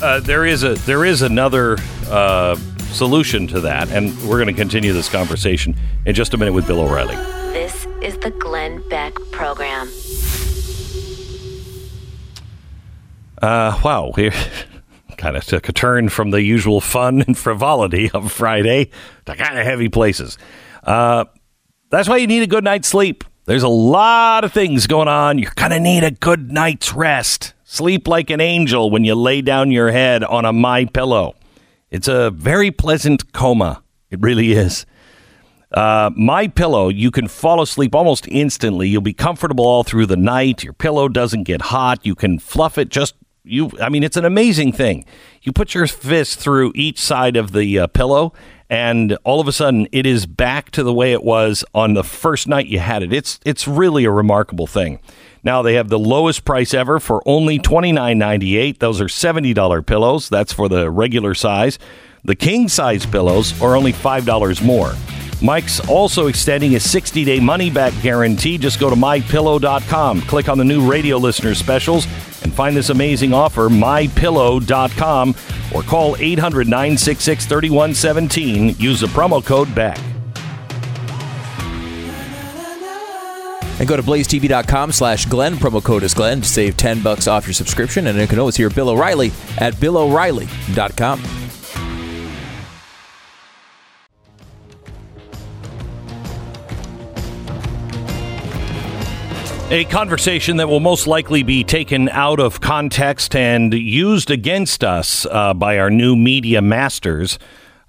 Uh, 0.00 0.20
there 0.20 0.46
is 0.46 0.62
a 0.62 0.74
there 0.74 1.04
is 1.04 1.22
another 1.22 1.76
uh, 2.06 2.54
solution 2.92 3.46
to 3.48 3.60
that, 3.60 3.90
and 3.90 4.16
we're 4.22 4.36
going 4.36 4.46
to 4.46 4.52
continue 4.52 4.92
this 4.92 5.08
conversation 5.08 5.74
in 6.06 6.14
just 6.14 6.34
a 6.34 6.36
minute 6.36 6.52
with 6.52 6.66
Bill 6.66 6.80
O'Reilly. 6.80 7.16
This 7.52 7.86
is 8.00 8.16
the 8.18 8.30
Glenn 8.30 8.86
Beck 8.88 9.14
Program. 9.32 9.88
Uh, 13.42 13.80
wow, 13.84 14.12
we 14.16 14.30
kind 15.16 15.36
of 15.36 15.44
took 15.44 15.68
a 15.68 15.72
turn 15.72 16.08
from 16.08 16.30
the 16.30 16.42
usual 16.42 16.80
fun 16.80 17.22
and 17.22 17.36
frivolity 17.36 18.10
of 18.12 18.30
Friday 18.30 18.90
to 19.26 19.34
kind 19.34 19.58
of 19.58 19.64
heavy 19.64 19.88
places. 19.88 20.38
Uh, 20.84 21.24
that's 21.90 22.08
why 22.08 22.16
you 22.16 22.26
need 22.26 22.42
a 22.42 22.46
good 22.46 22.64
night's 22.64 22.88
sleep. 22.88 23.24
There's 23.48 23.62
a 23.62 23.68
lot 23.68 24.44
of 24.44 24.52
things 24.52 24.86
going 24.86 25.08
on. 25.08 25.38
You're 25.38 25.54
going 25.54 25.70
to 25.70 25.80
need 25.80 26.04
a 26.04 26.10
good 26.10 26.52
night's 26.52 26.92
rest. 26.92 27.54
Sleep 27.64 28.06
like 28.06 28.28
an 28.28 28.42
angel 28.42 28.90
when 28.90 29.04
you 29.04 29.14
lay 29.14 29.40
down 29.40 29.70
your 29.70 29.90
head 29.90 30.22
on 30.22 30.44
a 30.44 30.52
my 30.52 30.84
pillow. 30.84 31.34
It's 31.90 32.08
a 32.08 32.30
very 32.30 32.70
pleasant 32.70 33.32
coma. 33.32 33.82
It 34.10 34.20
really 34.20 34.52
is. 34.52 34.84
Uh, 35.72 36.10
my 36.14 36.48
pillow, 36.48 36.90
you 36.90 37.10
can 37.10 37.26
fall 37.26 37.62
asleep 37.62 37.94
almost 37.94 38.28
instantly. 38.28 38.86
You'll 38.86 39.00
be 39.00 39.14
comfortable 39.14 39.64
all 39.66 39.82
through 39.82 40.04
the 40.04 40.16
night. 40.18 40.62
Your 40.62 40.74
pillow 40.74 41.08
doesn't 41.08 41.44
get 41.44 41.62
hot. 41.62 42.04
You 42.04 42.14
can 42.14 42.38
fluff 42.38 42.76
it 42.76 42.90
just 42.90 43.14
you. 43.44 43.70
I 43.80 43.88
mean, 43.88 44.04
it's 44.04 44.18
an 44.18 44.26
amazing 44.26 44.72
thing. 44.72 45.06
You 45.40 45.52
put 45.52 45.72
your 45.72 45.86
fist 45.86 46.38
through 46.38 46.72
each 46.74 46.98
side 46.98 47.34
of 47.34 47.52
the 47.52 47.78
uh, 47.78 47.86
pillow, 47.86 48.34
and 48.70 49.16
all 49.24 49.40
of 49.40 49.48
a 49.48 49.52
sudden, 49.52 49.88
it 49.92 50.04
is 50.04 50.26
back 50.26 50.70
to 50.72 50.82
the 50.82 50.92
way 50.92 51.12
it 51.12 51.22
was 51.22 51.64
on 51.74 51.94
the 51.94 52.04
first 52.04 52.46
night 52.46 52.66
you 52.66 52.78
had 52.78 53.02
it. 53.02 53.12
It's 53.12 53.40
it's 53.44 53.66
really 53.66 54.04
a 54.04 54.10
remarkable 54.10 54.66
thing. 54.66 55.00
Now 55.42 55.62
they 55.62 55.74
have 55.74 55.88
the 55.88 55.98
lowest 55.98 56.44
price 56.44 56.74
ever 56.74 57.00
for 57.00 57.22
only 57.26 57.58
twenty 57.58 57.92
nine 57.92 58.18
ninety 58.18 58.56
eight. 58.56 58.80
Those 58.80 59.00
are 59.00 59.08
seventy 59.08 59.54
dollar 59.54 59.82
pillows. 59.82 60.28
That's 60.28 60.52
for 60.52 60.68
the 60.68 60.90
regular 60.90 61.34
size. 61.34 61.78
The 62.24 62.36
king 62.36 62.68
size 62.68 63.06
pillows 63.06 63.60
are 63.62 63.76
only 63.76 63.92
five 63.92 64.26
dollars 64.26 64.60
more. 64.60 64.92
Mike's 65.40 65.80
also 65.88 66.26
extending 66.26 66.74
a 66.74 66.80
60 66.80 67.24
day 67.24 67.40
money 67.40 67.70
back 67.70 67.92
guarantee. 68.02 68.58
Just 68.58 68.80
go 68.80 68.90
to 68.90 68.96
mypillow.com, 68.96 70.22
click 70.22 70.48
on 70.48 70.58
the 70.58 70.64
new 70.64 70.90
radio 70.90 71.16
listener 71.16 71.54
specials, 71.54 72.06
and 72.42 72.52
find 72.52 72.76
this 72.76 72.90
amazing 72.90 73.32
offer, 73.32 73.68
mypillow.com, 73.68 75.34
or 75.74 75.82
call 75.82 76.16
800 76.18 76.66
966 76.66 77.46
3117. 77.46 78.76
Use 78.78 79.00
the 79.00 79.06
promo 79.08 79.44
code 79.44 79.74
BECK. 79.74 79.98
And 83.78 83.88
go 83.88 83.96
to 83.96 84.02
blazetv.com 84.02 84.90
slash 84.90 85.26
Glenn. 85.26 85.54
Promo 85.54 85.82
code 85.82 86.02
is 86.02 86.12
Glenn 86.12 86.40
to 86.40 86.48
save 86.48 86.76
10 86.76 87.00
bucks 87.00 87.28
off 87.28 87.46
your 87.46 87.54
subscription. 87.54 88.08
And 88.08 88.18
you 88.18 88.26
can 88.26 88.40
always 88.40 88.56
hear 88.56 88.70
Bill 88.70 88.88
O'Reilly 88.88 89.30
at 89.58 89.74
BillO'Reilly.com. 89.74 91.37
A 99.70 99.84
conversation 99.84 100.56
that 100.56 100.68
will 100.70 100.80
most 100.80 101.06
likely 101.06 101.42
be 101.42 101.62
taken 101.62 102.08
out 102.08 102.40
of 102.40 102.58
context 102.58 103.36
and 103.36 103.74
used 103.74 104.30
against 104.30 104.82
us 104.82 105.26
uh, 105.26 105.52
by 105.52 105.78
our 105.78 105.90
new 105.90 106.16
media 106.16 106.62
masters, 106.62 107.38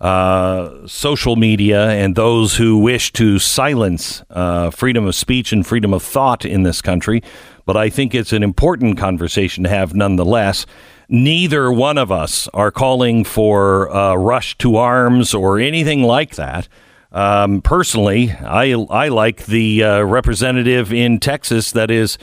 uh, 0.01 0.85
social 0.85 1.37
media, 1.37 1.91
and 1.91 2.15
those 2.15 2.57
who 2.57 2.79
wish 2.79 3.13
to 3.13 3.39
silence 3.39 4.21
uh, 4.29 4.71
freedom 4.71 5.05
of 5.05 5.15
speech 5.15 5.53
and 5.53 5.65
freedom 5.65 5.93
of 5.93 6.03
thought 6.03 6.43
in 6.43 6.63
this 6.63 6.81
country. 6.81 7.23
But 7.65 7.77
I 7.77 7.89
think 7.89 8.13
it's 8.13 8.33
an 8.33 8.43
important 8.43 8.97
conversation 8.97 9.63
to 9.63 9.69
have 9.69 9.95
nonetheless. 9.95 10.65
Neither 11.07 11.71
one 11.71 11.97
of 11.97 12.11
us 12.11 12.49
are 12.53 12.71
calling 12.71 13.23
for 13.23 13.85
a 13.85 14.17
rush 14.17 14.57
to 14.57 14.75
arms 14.75 15.33
or 15.33 15.59
anything 15.59 16.03
like 16.03 16.35
that. 16.35 16.67
Um, 17.12 17.62
personally, 17.62 18.32
I 18.32 18.74
I 18.89 19.08
like 19.08 19.48
the 19.48 19.84
uh, 19.84 20.02
representative 20.04 20.93
in 20.93 21.19
Texas 21.19 21.72
that 21.72 21.89
is 21.89 22.17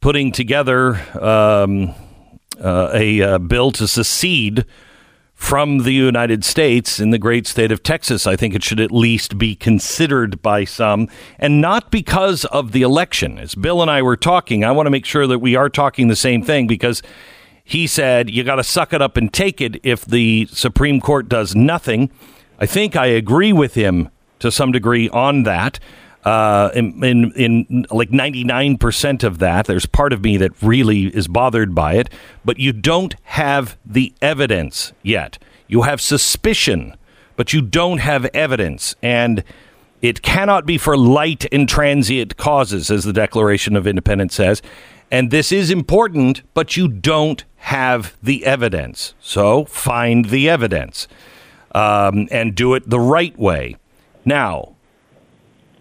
putting 0.00 0.30
together 0.30 0.94
um, 1.20 1.94
uh, 2.62 2.90
a 2.94 3.20
uh, 3.20 3.38
bill 3.38 3.72
to 3.72 3.88
secede 3.88 4.64
from 5.34 5.78
the 5.78 5.92
United 5.92 6.44
States 6.44 6.98
in 7.00 7.10
the 7.10 7.18
great 7.18 7.46
state 7.46 7.72
of 7.72 7.82
Texas. 7.82 8.26
I 8.26 8.36
think 8.36 8.54
it 8.54 8.62
should 8.62 8.80
at 8.80 8.92
least 8.92 9.38
be 9.38 9.56
considered 9.56 10.40
by 10.40 10.64
some, 10.64 11.08
and 11.38 11.60
not 11.60 11.90
because 11.90 12.44
of 12.46 12.70
the 12.70 12.82
election. 12.82 13.38
As 13.38 13.56
Bill 13.56 13.82
and 13.82 13.90
I 13.90 14.02
were 14.02 14.16
talking, 14.16 14.64
I 14.64 14.70
want 14.70 14.86
to 14.86 14.90
make 14.90 15.04
sure 15.04 15.26
that 15.26 15.40
we 15.40 15.56
are 15.56 15.68
talking 15.68 16.06
the 16.06 16.16
same 16.16 16.42
thing 16.42 16.68
because 16.68 17.02
he 17.64 17.88
said 17.88 18.30
you 18.30 18.44
got 18.44 18.56
to 18.56 18.64
suck 18.64 18.92
it 18.92 19.02
up 19.02 19.16
and 19.16 19.32
take 19.32 19.60
it 19.60 19.80
if 19.84 20.04
the 20.04 20.46
Supreme 20.52 21.00
Court 21.00 21.28
does 21.28 21.56
nothing. 21.56 22.10
I 22.60 22.66
think 22.66 22.94
I 22.94 23.06
agree 23.06 23.52
with 23.52 23.74
him 23.74 24.10
to 24.40 24.50
some 24.50 24.72
degree 24.72 25.08
on 25.10 25.44
that. 25.44 25.78
Uh, 26.24 26.70
in, 26.74 27.02
in, 27.04 27.32
in 27.32 27.86
like 27.90 28.10
99% 28.10 29.24
of 29.24 29.38
that, 29.38 29.66
there's 29.66 29.86
part 29.86 30.12
of 30.12 30.22
me 30.22 30.36
that 30.36 30.60
really 30.62 31.06
is 31.06 31.28
bothered 31.28 31.74
by 31.74 31.94
it, 31.94 32.10
but 32.44 32.58
you 32.58 32.72
don't 32.72 33.14
have 33.22 33.78
the 33.86 34.12
evidence 34.20 34.92
yet. 35.02 35.38
You 35.68 35.82
have 35.82 36.00
suspicion, 36.00 36.96
but 37.36 37.52
you 37.52 37.62
don't 37.62 37.98
have 37.98 38.24
evidence. 38.26 38.94
And 39.00 39.44
it 40.02 40.22
cannot 40.22 40.66
be 40.66 40.76
for 40.78 40.96
light 40.96 41.46
and 41.52 41.68
transient 41.68 42.36
causes, 42.36 42.90
as 42.90 43.04
the 43.04 43.12
Declaration 43.12 43.76
of 43.76 43.86
Independence 43.86 44.34
says. 44.34 44.60
And 45.10 45.30
this 45.30 45.52
is 45.52 45.70
important, 45.70 46.42
but 46.52 46.76
you 46.76 46.88
don't 46.88 47.44
have 47.56 48.16
the 48.22 48.44
evidence. 48.44 49.14
So 49.20 49.64
find 49.64 50.26
the 50.26 50.48
evidence 50.48 51.08
um, 51.74 52.28
and 52.30 52.54
do 52.54 52.74
it 52.74 52.88
the 52.88 53.00
right 53.00 53.36
way. 53.38 53.76
Now, 54.28 54.76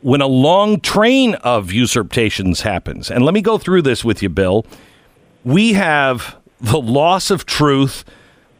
when 0.01 0.21
a 0.21 0.27
long 0.27 0.79
train 0.79 1.35
of 1.35 1.73
usurpations 1.73 2.61
happens, 2.61 3.11
and 3.11 3.25
let 3.25 3.33
me 3.33 3.41
go 3.41 3.57
through 3.57 3.81
this 3.81 4.05
with 4.05 4.23
you, 4.23 4.29
Bill, 4.29 4.65
we 5.43 5.73
have 5.73 6.37
the 6.61 6.79
loss 6.79 7.29
of 7.29 7.45
truth, 7.45 8.05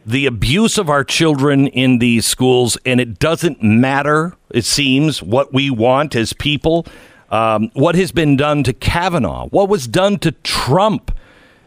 the 0.04 0.26
abuse 0.26 0.76
of 0.76 0.90
our 0.90 1.04
children 1.04 1.68
in 1.68 2.00
these 2.00 2.26
schools, 2.26 2.76
and 2.84 3.00
it 3.00 3.18
doesn't 3.18 3.62
matter, 3.62 4.36
it 4.50 4.66
seems, 4.66 5.22
what 5.22 5.54
we 5.54 5.70
want 5.70 6.14
as 6.14 6.34
people. 6.34 6.86
Um, 7.30 7.70
what 7.72 7.94
has 7.94 8.12
been 8.12 8.36
done 8.36 8.62
to 8.64 8.74
Kavanaugh? 8.74 9.48
What 9.48 9.70
was 9.70 9.86
done 9.86 10.18
to 10.18 10.32
Trump? 10.32 11.12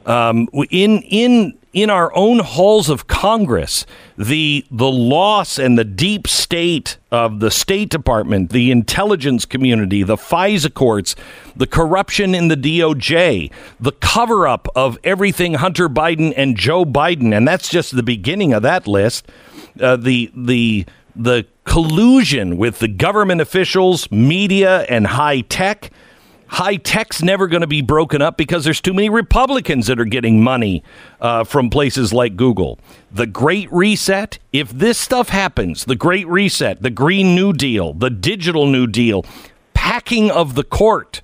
Um, 0.05 0.47
in 0.69 1.01
in 1.03 1.57
in 1.73 1.89
our 1.89 2.13
own 2.15 2.39
halls 2.39 2.89
of 2.89 3.07
Congress, 3.07 3.86
the 4.17 4.65
the 4.69 4.91
loss 4.91 5.57
and 5.57 5.77
the 5.77 5.84
deep 5.84 6.27
state 6.27 6.97
of 7.12 7.39
the 7.39 7.49
State 7.51 7.89
Department, 7.89 8.51
the 8.51 8.71
intelligence 8.71 9.45
community, 9.45 10.03
the 10.03 10.17
FISA 10.17 10.73
courts, 10.73 11.15
the 11.55 11.67
corruption 11.67 12.36
in 12.36 12.49
the 12.49 12.57
DOJ, 12.57 13.51
the 13.79 13.91
cover 13.93 14.47
up 14.47 14.67
of 14.75 14.97
everything 15.03 15.55
Hunter 15.55 15.88
Biden 15.88 16.34
and 16.36 16.57
Joe 16.57 16.84
Biden, 16.84 17.36
and 17.36 17.47
that's 17.47 17.69
just 17.69 17.95
the 17.95 18.03
beginning 18.03 18.53
of 18.53 18.63
that 18.63 18.88
list. 18.88 19.27
Uh, 19.79 19.95
the 19.95 20.31
the 20.36 20.86
the 21.15 21.45
collusion 21.63 22.57
with 22.57 22.79
the 22.79 22.88
government 22.88 23.41
officials, 23.41 24.12
media, 24.12 24.81
and 24.84 25.07
high 25.07 25.41
tech 25.41 25.91
high 26.51 26.75
tech's 26.75 27.21
never 27.21 27.47
going 27.47 27.61
to 27.61 27.67
be 27.67 27.81
broken 27.81 28.21
up 28.21 28.35
because 28.35 28.65
there's 28.65 28.81
too 28.81 28.93
many 28.93 29.09
Republicans 29.09 29.87
that 29.87 29.99
are 29.99 30.05
getting 30.05 30.43
money 30.43 30.83
uh, 31.21 31.45
from 31.45 31.69
places 31.69 32.11
like 32.11 32.35
Google. 32.35 32.77
The 33.09 33.25
Great 33.25 33.71
Reset, 33.71 34.37
if 34.51 34.69
this 34.69 34.97
stuff 34.97 35.29
happens, 35.29 35.85
the 35.85 35.95
Great 35.95 36.27
Reset, 36.27 36.81
the 36.81 36.89
Green 36.89 37.35
New 37.35 37.53
Deal, 37.53 37.93
the 37.93 38.09
Digital 38.09 38.67
New 38.67 38.85
Deal, 38.85 39.25
packing 39.73 40.29
of 40.29 40.55
the 40.55 40.65
court, 40.65 41.21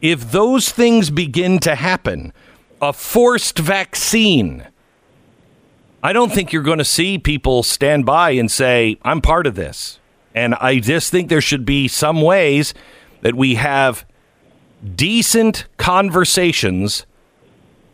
if 0.00 0.32
those 0.32 0.70
things 0.70 1.10
begin 1.10 1.58
to 1.58 1.74
happen, 1.74 2.32
a 2.80 2.94
forced 2.94 3.58
vaccine, 3.58 4.66
I 6.02 6.14
don't 6.14 6.32
think 6.32 6.54
you're 6.54 6.62
going 6.62 6.78
to 6.78 6.86
see 6.86 7.18
people 7.18 7.62
stand 7.62 8.06
by 8.06 8.30
and 8.30 8.50
say, 8.50 8.96
I'm 9.02 9.20
part 9.20 9.46
of 9.46 9.56
this. 9.56 9.98
And 10.34 10.54
I 10.54 10.78
just 10.78 11.10
think 11.10 11.28
there 11.28 11.42
should 11.42 11.66
be 11.66 11.86
some 11.86 12.22
ways 12.22 12.72
that 13.20 13.34
we 13.34 13.56
have 13.56 14.06
decent 14.94 15.66
conversations 15.76 17.06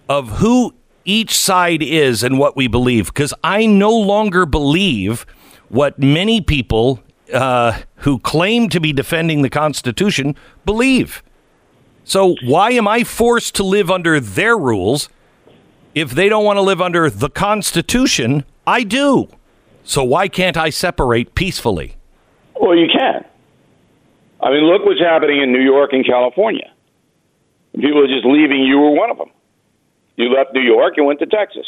of 0.08 0.38
who 0.38 0.74
each 1.04 1.36
side 1.36 1.82
is 1.82 2.22
and 2.22 2.38
what 2.38 2.56
we 2.56 2.66
believe. 2.66 3.06
Because 3.06 3.34
I 3.42 3.66
no 3.66 3.92
longer 3.92 4.46
believe 4.46 5.26
what 5.68 5.98
many 5.98 6.40
people 6.40 7.02
uh, 7.32 7.80
who 7.96 8.18
claim 8.18 8.68
to 8.68 8.80
be 8.80 8.92
defending 8.92 9.42
the 9.42 9.50
Constitution 9.50 10.36
believe. 10.64 11.22
So 12.04 12.36
why 12.42 12.72
am 12.72 12.86
I 12.86 13.02
forced 13.04 13.54
to 13.56 13.64
live 13.64 13.90
under 13.90 14.20
their 14.20 14.56
rules 14.56 15.08
if 15.94 16.10
they 16.10 16.28
don't 16.28 16.44
want 16.44 16.58
to 16.58 16.62
live 16.62 16.82
under 16.82 17.08
the 17.08 17.30
Constitution? 17.30 18.44
I 18.66 18.82
do. 18.82 19.28
So 19.84 20.04
why 20.04 20.28
can't 20.28 20.56
I 20.56 20.70
separate 20.70 21.34
peacefully? 21.34 21.96
Well, 22.60 22.76
you 22.76 22.88
can. 22.88 23.24
I 24.40 24.50
mean, 24.50 24.64
look 24.64 24.84
what's 24.84 25.00
happening 25.00 25.42
in 25.42 25.52
New 25.52 25.60
York 25.62 25.92
and 25.92 26.04
California. 26.04 26.73
People 27.74 28.04
are 28.04 28.06
just 28.08 28.24
leaving. 28.24 28.62
You 28.62 28.78
were 28.78 28.90
one 28.90 29.10
of 29.10 29.18
them. 29.18 29.30
You 30.16 30.28
left 30.32 30.54
New 30.54 30.62
York 30.62 30.94
and 30.96 31.06
went 31.06 31.18
to 31.20 31.26
Texas. 31.26 31.66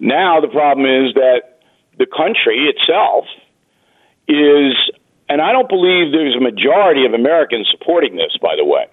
Now 0.00 0.40
the 0.40 0.48
problem 0.48 0.86
is 0.86 1.14
that 1.14 1.60
the 1.98 2.06
country 2.06 2.70
itself 2.72 3.24
is, 4.28 4.72
and 5.28 5.40
I 5.42 5.52
don't 5.52 5.68
believe 5.68 6.12
there's 6.12 6.36
a 6.36 6.40
majority 6.40 7.04
of 7.04 7.12
Americans 7.12 7.68
supporting 7.70 8.16
this, 8.16 8.36
by 8.40 8.54
the 8.56 8.64
way. 8.64 8.86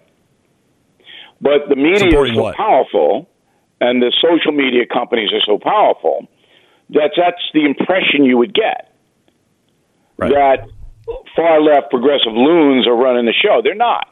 But 1.42 1.70
the 1.70 1.76
media 1.76 2.10
Supporting 2.10 2.34
is 2.34 2.38
so 2.38 2.44
what? 2.44 2.56
powerful, 2.56 3.30
and 3.80 4.02
the 4.02 4.12
social 4.22 4.52
media 4.52 4.86
companies 4.92 5.30
are 5.34 5.44
so 5.46 5.60
powerful 5.60 6.28
that 6.90 7.12
that's 7.16 7.42
the 7.54 7.66
impression 7.66 8.26
you 8.26 8.38
would 8.38 8.54
get 8.54 8.92
Right. 10.18 10.32
that 10.32 10.68
far 11.36 11.62
left 11.62 11.90
progressive 11.90 12.34
loons 12.34 12.88
are 12.88 12.96
running 12.96 13.26
the 13.26 13.34
show. 13.34 13.62
They're 13.64 13.76
not. 13.76 14.08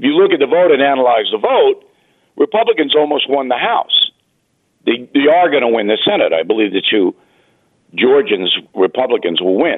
If 0.00 0.04
you 0.04 0.16
look 0.16 0.32
at 0.32 0.40
the 0.40 0.46
vote 0.46 0.72
and 0.72 0.80
analyze 0.80 1.28
the 1.30 1.36
vote, 1.36 1.84
Republicans 2.34 2.96
almost 2.96 3.28
won 3.28 3.48
the 3.48 3.58
House. 3.58 4.10
They, 4.86 5.06
they 5.12 5.28
are 5.28 5.50
going 5.50 5.60
to 5.60 5.68
win 5.68 5.88
the 5.88 5.98
Senate. 6.08 6.32
I 6.32 6.42
believe 6.42 6.72
the 6.72 6.80
two 6.80 7.14
Georgians 7.94 8.48
Republicans 8.74 9.42
will 9.42 9.60
win. 9.60 9.76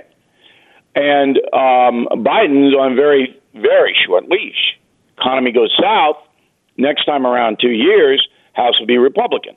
And 0.94 1.38
um, 1.52 2.06
Biden's 2.22 2.72
on 2.72 2.94
very, 2.94 3.37
very 3.52 3.96
short 4.06 4.28
leash. 4.28 4.78
Economy 5.18 5.50
goes 5.50 5.74
south. 5.82 6.18
Next 6.76 7.04
time 7.04 7.26
around, 7.26 7.58
two 7.61 7.74
years, 7.74 8.24
House 8.52 8.78
will 8.78 8.87
be 8.87 8.98
Republican. 8.98 9.56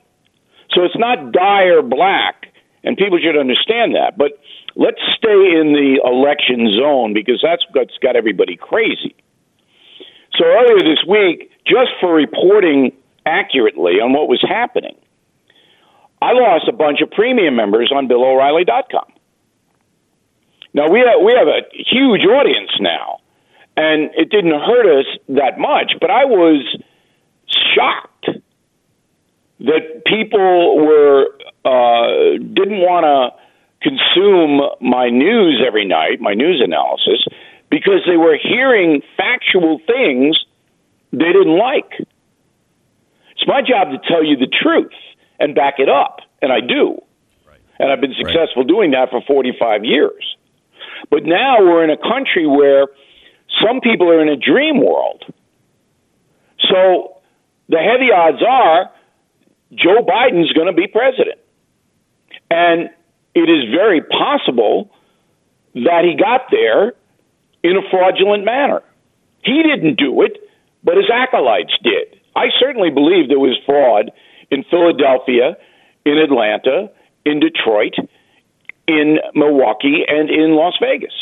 So 0.74 0.82
it's 0.82 0.98
not 0.98 1.30
dire 1.30 1.80
black, 1.80 2.46
and 2.82 2.96
people 2.96 3.20
should 3.22 3.38
understand 3.38 3.94
that. 3.94 4.18
But 4.18 4.32
let's 4.74 4.98
stay 5.16 5.30
in 5.30 5.78
the 5.78 6.02
election 6.04 6.74
zone 6.76 7.14
because 7.14 7.38
that's 7.40 7.64
what's 7.70 7.96
got 8.02 8.16
everybody 8.16 8.56
crazy. 8.56 9.14
So 10.38 10.44
earlier 10.44 10.78
this 10.78 11.04
week, 11.08 11.50
just 11.66 11.90
for 12.00 12.14
reporting 12.14 12.92
accurately 13.24 13.94
on 14.00 14.12
what 14.12 14.28
was 14.28 14.44
happening, 14.46 14.96
I 16.20 16.32
lost 16.32 16.68
a 16.68 16.72
bunch 16.72 17.00
of 17.02 17.10
premium 17.10 17.56
members 17.56 17.92
on 17.94 18.08
BillO'Reilly.com. 18.08 19.12
Now 20.74 20.90
we 20.90 21.00
have, 21.00 21.24
we 21.24 21.32
have 21.32 21.48
a 21.48 21.62
huge 21.72 22.22
audience 22.26 22.70
now, 22.80 23.20
and 23.76 24.10
it 24.14 24.30
didn't 24.30 24.52
hurt 24.60 25.00
us 25.00 25.06
that 25.28 25.58
much, 25.58 25.92
but 26.00 26.10
I 26.10 26.24
was 26.24 26.64
shocked 27.74 28.28
that 29.60 30.04
people 30.04 30.76
were 30.84 31.28
uh, 31.64 32.38
didn't 32.38 32.80
want 32.80 33.04
to 33.04 33.88
consume 33.88 34.60
my 34.80 35.08
news 35.08 35.62
every 35.66 35.84
night, 35.84 36.20
my 36.20 36.34
news 36.34 36.60
analysis, 36.64 37.24
because 37.70 38.00
they 38.06 38.16
were 38.16 38.38
hearing 38.40 39.02
factual 39.16 39.80
things 39.86 40.36
they 41.12 41.32
didn't 41.32 41.58
like. 41.58 41.90
It's 43.32 43.46
my 43.46 43.60
job 43.62 43.90
to 43.90 43.98
tell 44.08 44.24
you 44.24 44.36
the 44.36 44.46
truth 44.46 44.92
and 45.38 45.54
back 45.54 45.74
it 45.78 45.88
up, 45.88 46.20
and 46.40 46.52
I 46.52 46.60
do. 46.60 47.02
And 47.78 47.92
I've 47.92 48.00
been 48.00 48.14
successful 48.16 48.64
doing 48.64 48.92
that 48.92 49.10
for 49.10 49.20
45 49.26 49.84
years. 49.84 50.36
But 51.10 51.24
now 51.24 51.60
we're 51.60 51.84
in 51.84 51.90
a 51.90 51.98
country 51.98 52.46
where 52.46 52.86
some 53.62 53.80
people 53.80 54.08
are 54.08 54.22
in 54.22 54.28
a 54.28 54.36
dream 54.36 54.80
world. 54.82 55.24
So 56.70 57.18
the 57.68 57.78
heavy 57.78 58.10
odds 58.10 58.42
are 58.42 58.90
Joe 59.74 60.02
Biden's 60.02 60.52
going 60.52 60.68
to 60.68 60.72
be 60.72 60.86
president. 60.86 61.38
And 62.50 62.90
it 63.34 63.50
is 63.50 63.70
very 63.74 64.00
possible 64.00 64.90
that 65.74 66.04
he 66.04 66.16
got 66.16 66.46
there 66.50 66.94
in 67.66 67.76
a 67.76 67.90
fraudulent 67.90 68.44
manner. 68.44 68.82
He 69.42 69.62
didn't 69.62 69.98
do 69.98 70.22
it, 70.22 70.38
but 70.84 70.96
his 70.96 71.10
acolytes 71.12 71.72
did. 71.82 72.20
I 72.34 72.46
certainly 72.60 72.90
believe 72.90 73.28
there 73.28 73.38
was 73.38 73.58
fraud 73.66 74.12
in 74.50 74.64
Philadelphia, 74.70 75.56
in 76.04 76.18
Atlanta, 76.18 76.90
in 77.24 77.40
Detroit, 77.40 77.94
in 78.86 79.18
Milwaukee, 79.34 80.04
and 80.06 80.30
in 80.30 80.54
Las 80.54 80.74
Vegas. 80.80 81.14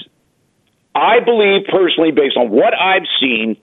I 0.94 1.20
believe 1.24 1.66
personally, 1.70 2.12
based 2.12 2.36
on 2.36 2.50
what 2.50 2.74
I've 2.74 3.08
seen, 3.20 3.56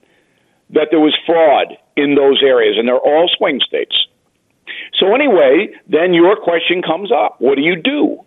that 0.70 0.88
there 0.90 1.00
was 1.00 1.16
fraud 1.24 1.78
in 1.96 2.14
those 2.14 2.42
areas, 2.42 2.76
and 2.78 2.88
they're 2.88 2.96
all 2.96 3.30
swing 3.36 3.60
states. 3.66 3.94
So, 4.98 5.14
anyway, 5.14 5.68
then 5.88 6.14
your 6.14 6.36
question 6.36 6.82
comes 6.82 7.10
up 7.12 7.36
what 7.38 7.56
do 7.56 7.62
you 7.62 7.76
do? 7.76 8.18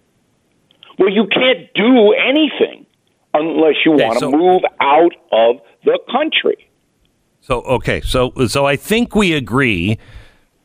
Well, 0.97 1.11
you 1.11 1.27
can't 1.27 1.73
do 1.73 2.13
anything 2.13 2.84
unless 3.39 3.75
you 3.85 3.93
Okay, 3.93 4.03
want 4.05 4.13
to 4.15 4.19
so- 4.19 4.31
move 4.31 4.61
out 4.79 5.11
of 5.31 5.57
the 5.83 5.99
country. 6.11 6.69
So 7.41 7.61
okay, 7.61 8.01
so 8.01 8.33
so 8.47 8.65
I 8.65 8.75
think 8.75 9.15
we 9.15 9.33
agree 9.33 9.99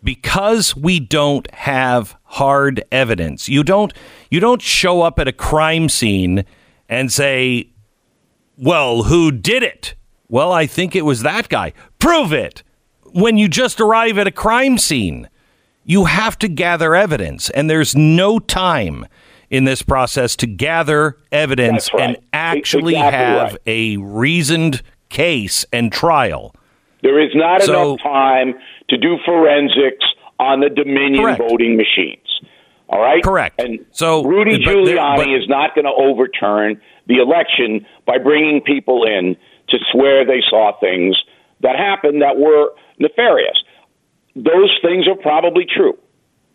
because 0.03 0.75
we 0.75 0.99
don't 0.99 1.51
have 1.53 2.17
hard 2.25 2.83
evidence. 2.91 3.49
You 3.51 3.63
don't 3.63 3.93
you 4.31 4.41
don't 4.41 4.63
show 4.63 5.03
up 5.03 5.19
at 5.19 5.29
a 5.29 5.33
crime 5.33 5.89
scene 5.91 6.45
and 6.89 7.13
say, 7.13 7.69
"Well, 8.57 9.03
who 9.05 9.31
did 9.31 9.63
it?" 9.63 9.95
Well, 10.29 10.53
I 10.53 10.67
think 10.67 10.97
it 10.97 11.05
was 11.05 11.23
that 11.23 11.49
guy. 11.49 11.73
Prove 11.99 12.33
it. 12.33 12.63
When 13.13 13.37
you 13.37 13.49
just 13.49 13.81
arrive 13.81 14.17
at 14.17 14.27
a 14.27 14.31
crime 14.33 14.79
scene, 14.79 15.29
you 15.85 16.05
have 16.07 16.39
to 16.39 16.49
gather 16.49 16.95
evidence 16.95 17.51
and 17.51 17.69
there's 17.69 17.95
no 17.97 18.39
time 18.39 19.07
in 19.51 19.65
this 19.65 19.83
process 19.83 20.37
to 20.37 20.47
gather 20.47 21.17
evidence 21.33 21.93
right. 21.93 22.03
and 22.03 22.17
actually 22.33 22.95
Exactly 22.95 23.19
have 23.19 23.53
right. 23.53 23.61
a 23.67 23.97
reasoned 23.99 24.83
case 25.09 25.65
and 25.73 25.93
trial. 25.93 26.55
There 27.03 27.19
is 27.21 27.31
not 27.35 27.63
So- 27.63 27.95
enough 27.95 28.03
time 28.03 28.55
to 28.89 28.97
do 28.97 29.17
forensics 29.25 30.05
on 30.39 30.61
the 30.61 30.71
Dominion 30.71 31.23
Correct. 31.25 31.39
voting 31.41 31.77
machines. 31.77 32.19
All 32.89 33.01
right? 33.01 33.23
Correct. 33.23 33.61
And 33.61 33.85
So- 33.93 34.23
Rudy 34.25 34.65
but 34.65 34.75
Giuliani 34.75 35.17
but- 35.17 35.29
is 35.29 35.49
not 35.49 35.75
going 35.75 35.85
to 35.85 35.93
overturn 35.93 36.81
the 37.07 37.17
election 37.19 37.87
by 38.07 38.19
bringing 38.19 38.61
people 38.61 39.05
in 39.05 39.37
to 39.69 39.79
swear 39.93 40.25
they 40.25 40.41
saw 40.49 40.73
things 40.81 41.17
that 41.61 41.77
happened 41.77 42.23
that 42.23 42.37
were 42.39 42.73
nefarious. 42.99 43.63
Those 44.37 44.77
things 44.83 45.07
are 45.09 45.15
probably 45.17 45.65
true, 45.65 45.97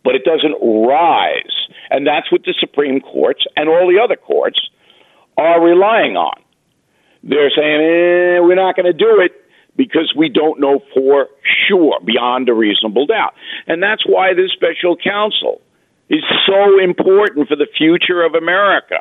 but 0.06 0.14
it 0.14 0.22
doesn't 0.24 0.54
rise. 0.62 1.66
And 1.90 2.06
that's 2.06 2.30
what 2.30 2.44
the 2.44 2.54
Supreme 2.60 3.00
Courts 3.00 3.44
and 3.56 3.68
all 3.68 3.90
the 3.92 4.00
other 4.02 4.14
courts 4.14 4.70
are 5.36 5.60
relying 5.60 6.16
on. 6.16 6.40
They're 7.24 7.50
saying, 7.50 7.80
eh, 7.80 8.38
we're 8.38 8.54
not 8.54 8.76
going 8.76 8.86
to 8.86 8.92
do 8.92 9.20
it 9.20 9.32
because 9.76 10.14
we 10.16 10.28
don't 10.28 10.60
know 10.60 10.78
for 10.94 11.26
sure, 11.68 11.98
beyond 12.04 12.48
a 12.48 12.54
reasonable 12.54 13.06
doubt. 13.06 13.34
And 13.66 13.82
that's 13.82 14.06
why 14.06 14.32
this 14.32 14.52
special 14.52 14.96
counsel 14.96 15.60
is 16.08 16.22
so 16.46 16.78
important 16.78 17.48
for 17.48 17.56
the 17.56 17.66
future 17.76 18.22
of 18.22 18.34
America 18.34 19.00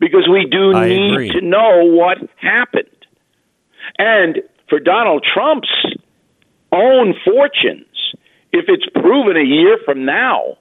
because 0.00 0.26
we 0.26 0.48
do 0.50 0.74
I 0.74 0.88
need 0.88 1.12
agree. 1.12 1.30
to 1.32 1.42
know 1.42 1.84
what 1.84 2.16
happened. 2.36 2.88
And 3.98 4.38
for 4.70 4.80
Donald 4.80 5.22
Trump's 5.34 5.68
own 6.72 7.14
fortunes, 7.26 7.86
if 8.52 8.66
it's 8.68 8.86
proven 8.94 9.36
a 9.36 9.44
year 9.44 9.78
from 9.84 10.04
now 10.04 10.56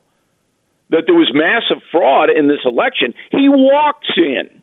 that 0.90 1.04
there 1.06 1.16
was 1.16 1.32
massive 1.34 1.82
fraud 1.92 2.30
in 2.30 2.48
this 2.48 2.60
election, 2.66 3.14
he 3.32 3.48
walks 3.50 4.10
in 4.18 4.62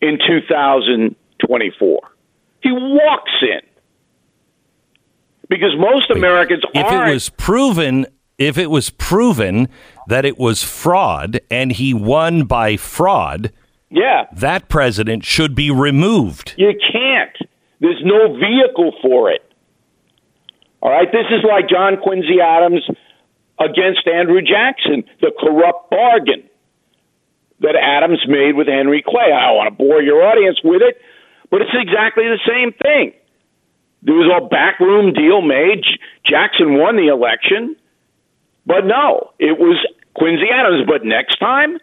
in 0.00 0.18
2024. 0.26 2.00
He 2.62 2.70
walks 2.72 3.32
in 3.42 3.60
because 5.48 5.70
most 5.78 6.10
Americans 6.10 6.62
if 6.74 6.84
aren't. 6.84 7.08
it 7.10 7.12
was 7.12 7.28
proven 7.30 8.06
if 8.36 8.58
it 8.58 8.70
was 8.70 8.90
proven 8.90 9.68
that 10.06 10.24
it 10.24 10.38
was 10.38 10.62
fraud 10.62 11.40
and 11.50 11.72
he 11.72 11.92
won 11.94 12.44
by 12.44 12.76
fraud 12.76 13.52
Yeah. 13.90 14.26
That 14.32 14.68
president 14.68 15.24
should 15.24 15.54
be 15.54 15.70
removed. 15.70 16.54
You 16.56 16.72
can't. 16.92 17.50
There's 17.80 18.02
no 18.04 18.34
vehicle 18.34 18.92
for 19.02 19.30
it. 19.30 19.47
All 20.80 20.90
right, 20.90 21.10
this 21.10 21.26
is 21.30 21.44
like 21.48 21.68
John 21.68 21.96
Quincy 22.02 22.40
Adams 22.40 22.86
against 23.58 24.06
Andrew 24.06 24.40
Jackson, 24.40 25.04
the 25.20 25.32
corrupt 25.38 25.90
bargain 25.90 26.48
that 27.60 27.74
Adams 27.74 28.20
made 28.28 28.54
with 28.54 28.68
Henry 28.68 29.02
Clay. 29.02 29.32
I 29.32 29.46
don't 29.48 29.56
want 29.56 29.68
to 29.68 29.76
bore 29.76 30.00
your 30.00 30.22
audience 30.22 30.60
with 30.62 30.82
it, 30.82 31.00
but 31.50 31.60
it's 31.62 31.74
exactly 31.74 32.24
the 32.24 32.38
same 32.46 32.72
thing. 32.72 33.12
There 34.02 34.14
was 34.14 34.30
a 34.30 34.46
backroom 34.46 35.12
deal 35.12 35.42
made. 35.42 35.82
Jackson 36.24 36.78
won 36.78 36.94
the 36.96 37.08
election, 37.08 37.74
but 38.64 38.86
no, 38.86 39.32
it 39.40 39.58
was 39.58 39.84
Quincy 40.14 40.46
Adams. 40.54 40.86
But 40.86 41.04
next 41.04 41.38
time, 41.38 41.78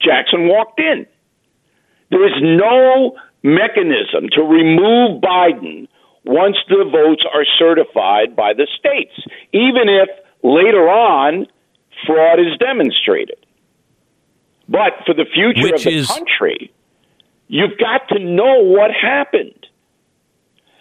Jackson 0.00 0.48
walked 0.48 0.78
in. 0.78 1.06
There 2.10 2.26
is 2.26 2.34
no 2.42 3.16
mechanism 3.42 4.28
to 4.32 4.42
remove 4.42 5.22
Biden 5.22 5.88
once 6.24 6.56
the 6.68 6.84
votes 6.90 7.24
are 7.34 7.44
certified 7.58 8.36
by 8.36 8.52
the 8.52 8.66
states, 8.78 9.12
even 9.52 9.88
if 9.88 10.08
later 10.42 10.88
on 10.88 11.46
fraud 12.06 12.38
is 12.40 12.56
demonstrated. 12.58 13.36
But 14.68 14.92
for 15.06 15.14
the 15.14 15.24
future 15.32 15.62
Which 15.62 15.86
of 15.86 15.92
the 15.92 15.98
is- 15.98 16.06
country, 16.08 16.72
you've 17.48 17.76
got 17.78 18.08
to 18.10 18.18
know 18.18 18.62
what 18.62 18.90
happened. 18.92 19.66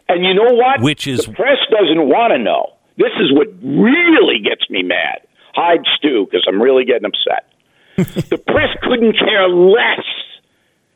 And 0.07 0.25
you 0.25 0.33
know 0.33 0.53
what? 0.53 0.81
Which 0.81 1.07
is- 1.07 1.25
the 1.25 1.33
press 1.33 1.57
doesn't 1.69 2.07
want 2.07 2.33
to 2.33 2.37
know. 2.37 2.73
This 2.97 3.13
is 3.19 3.31
what 3.33 3.47
really 3.63 4.39
gets 4.39 4.69
me 4.69 4.83
mad. 4.83 5.21
Hide 5.55 5.83
Stu 5.97 6.25
because 6.29 6.45
I'm 6.47 6.61
really 6.61 6.85
getting 6.85 7.05
upset. 7.05 7.47
the 8.29 8.37
press 8.37 8.69
couldn't 8.83 9.17
care 9.17 9.47
less 9.49 10.05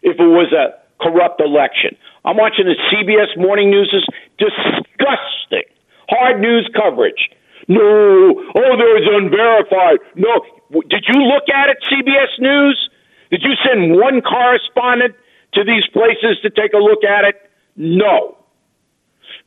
if 0.02 0.20
it 0.20 0.24
was 0.28 0.54
a 0.54 0.76
corrupt 1.04 1.42
election. 1.42 1.98
I'm 2.26 2.38
watching 2.38 2.66
the 2.66 2.74
CBS 2.90 3.38
Morning 3.38 3.70
News. 3.70 3.94
is 3.94 4.06
disgusting. 4.42 5.70
Hard 6.10 6.42
news 6.42 6.70
coverage. 6.76 7.30
No, 7.68 7.80
oh, 7.80 8.74
there's 8.78 9.08
unverified. 9.10 10.00
No, 10.16 10.42
did 10.90 11.06
you 11.08 11.22
look 11.22 11.46
at 11.54 11.70
it, 11.70 11.78
CBS 11.86 12.34
News? 12.40 12.90
Did 13.30 13.42
you 13.44 13.54
send 13.66 13.96
one 13.96 14.22
correspondent 14.22 15.16
to 15.54 15.64
these 15.64 15.86
places 15.94 16.38
to 16.42 16.50
take 16.50 16.74
a 16.74 16.78
look 16.78 17.04
at 17.04 17.26
it? 17.26 17.36
No. 17.76 18.38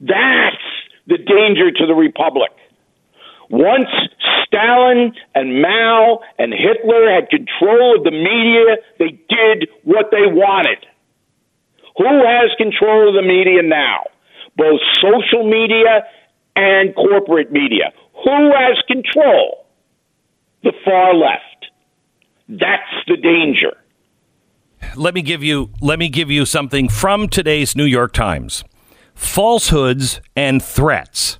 That's 0.00 0.62
the 1.06 1.18
danger 1.18 1.70
to 1.70 1.86
the 1.86 1.94
republic. 1.94 2.50
Once 3.50 3.88
Stalin 4.46 5.12
and 5.34 5.62
Mao 5.62 6.20
and 6.38 6.52
Hitler 6.52 7.10
had 7.10 7.30
control 7.30 7.96
of 7.98 8.04
the 8.04 8.10
media, 8.10 8.76
they 8.98 9.18
did 9.28 9.68
what 9.84 10.10
they 10.10 10.26
wanted. 10.26 10.84
Who 11.98 12.04
has 12.04 12.50
control 12.56 13.08
of 13.08 13.14
the 13.14 13.22
media 13.26 13.62
now? 13.62 14.04
Both 14.56 14.80
social 15.02 15.48
media 15.48 16.04
and 16.56 16.94
corporate 16.94 17.52
media. 17.52 17.92
Who 18.24 18.52
has 18.52 18.78
control? 18.86 19.66
The 20.62 20.72
far 20.84 21.14
left. 21.14 21.66
That's 22.48 22.90
the 23.06 23.16
danger. 23.16 23.76
let 24.96 25.14
me 25.14 25.22
give 25.22 25.42
you 25.42 25.70
let 25.80 25.98
me 25.98 26.08
give 26.08 26.30
you 26.30 26.46
something 26.46 26.88
from 26.88 27.28
today's 27.28 27.76
New 27.76 27.84
York 27.84 28.12
Times. 28.12 28.64
Falsehoods 29.14 30.20
and 30.36 30.62
threats. 30.62 31.38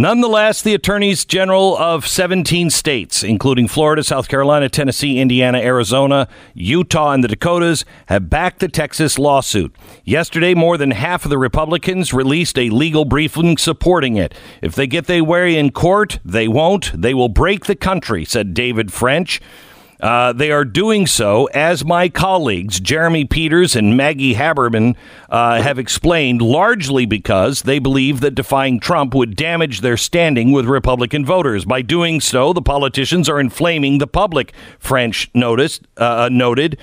Nonetheless, 0.00 0.62
the 0.62 0.72
attorneys 0.72 1.26
general 1.26 1.76
of 1.76 2.08
17 2.08 2.70
states, 2.70 3.22
including 3.22 3.68
Florida, 3.68 4.02
South 4.02 4.28
Carolina, 4.28 4.70
Tennessee, 4.70 5.18
Indiana, 5.18 5.58
Arizona, 5.58 6.26
Utah, 6.54 7.12
and 7.12 7.22
the 7.22 7.28
Dakotas, 7.28 7.84
have 8.06 8.30
backed 8.30 8.60
the 8.60 8.68
Texas 8.68 9.18
lawsuit. 9.18 9.76
Yesterday, 10.02 10.54
more 10.54 10.78
than 10.78 10.92
half 10.92 11.26
of 11.26 11.30
the 11.30 11.36
Republicans 11.36 12.14
released 12.14 12.56
a 12.56 12.70
legal 12.70 13.04
briefing 13.04 13.58
supporting 13.58 14.16
it. 14.16 14.34
If 14.62 14.74
they 14.74 14.86
get 14.86 15.04
their 15.04 15.22
way 15.22 15.54
in 15.54 15.70
court, 15.70 16.18
they 16.24 16.48
won't. 16.48 16.98
They 16.98 17.12
will 17.12 17.28
break 17.28 17.66
the 17.66 17.76
country, 17.76 18.24
said 18.24 18.54
David 18.54 18.94
French. 18.94 19.38
Uh, 20.00 20.32
they 20.32 20.50
are 20.50 20.64
doing 20.64 21.06
so, 21.06 21.46
as 21.46 21.84
my 21.84 22.08
colleagues 22.08 22.80
Jeremy 22.80 23.24
Peters 23.24 23.76
and 23.76 23.96
Maggie 23.96 24.34
Haberman 24.34 24.96
uh, 25.28 25.62
have 25.62 25.78
explained, 25.78 26.40
largely 26.40 27.06
because 27.06 27.62
they 27.62 27.78
believe 27.78 28.20
that 28.20 28.34
defying 28.34 28.80
Trump 28.80 29.14
would 29.14 29.36
damage 29.36 29.80
their 29.80 29.96
standing 29.96 30.52
with 30.52 30.66
Republican 30.66 31.24
voters. 31.24 31.64
By 31.64 31.82
doing 31.82 32.20
so, 32.20 32.52
the 32.52 32.62
politicians 32.62 33.28
are 33.28 33.40
inflaming 33.40 33.98
the 33.98 34.06
public. 34.06 34.52
French 34.78 35.30
noticed 35.34 35.86
uh, 35.96 36.28
noted. 36.32 36.78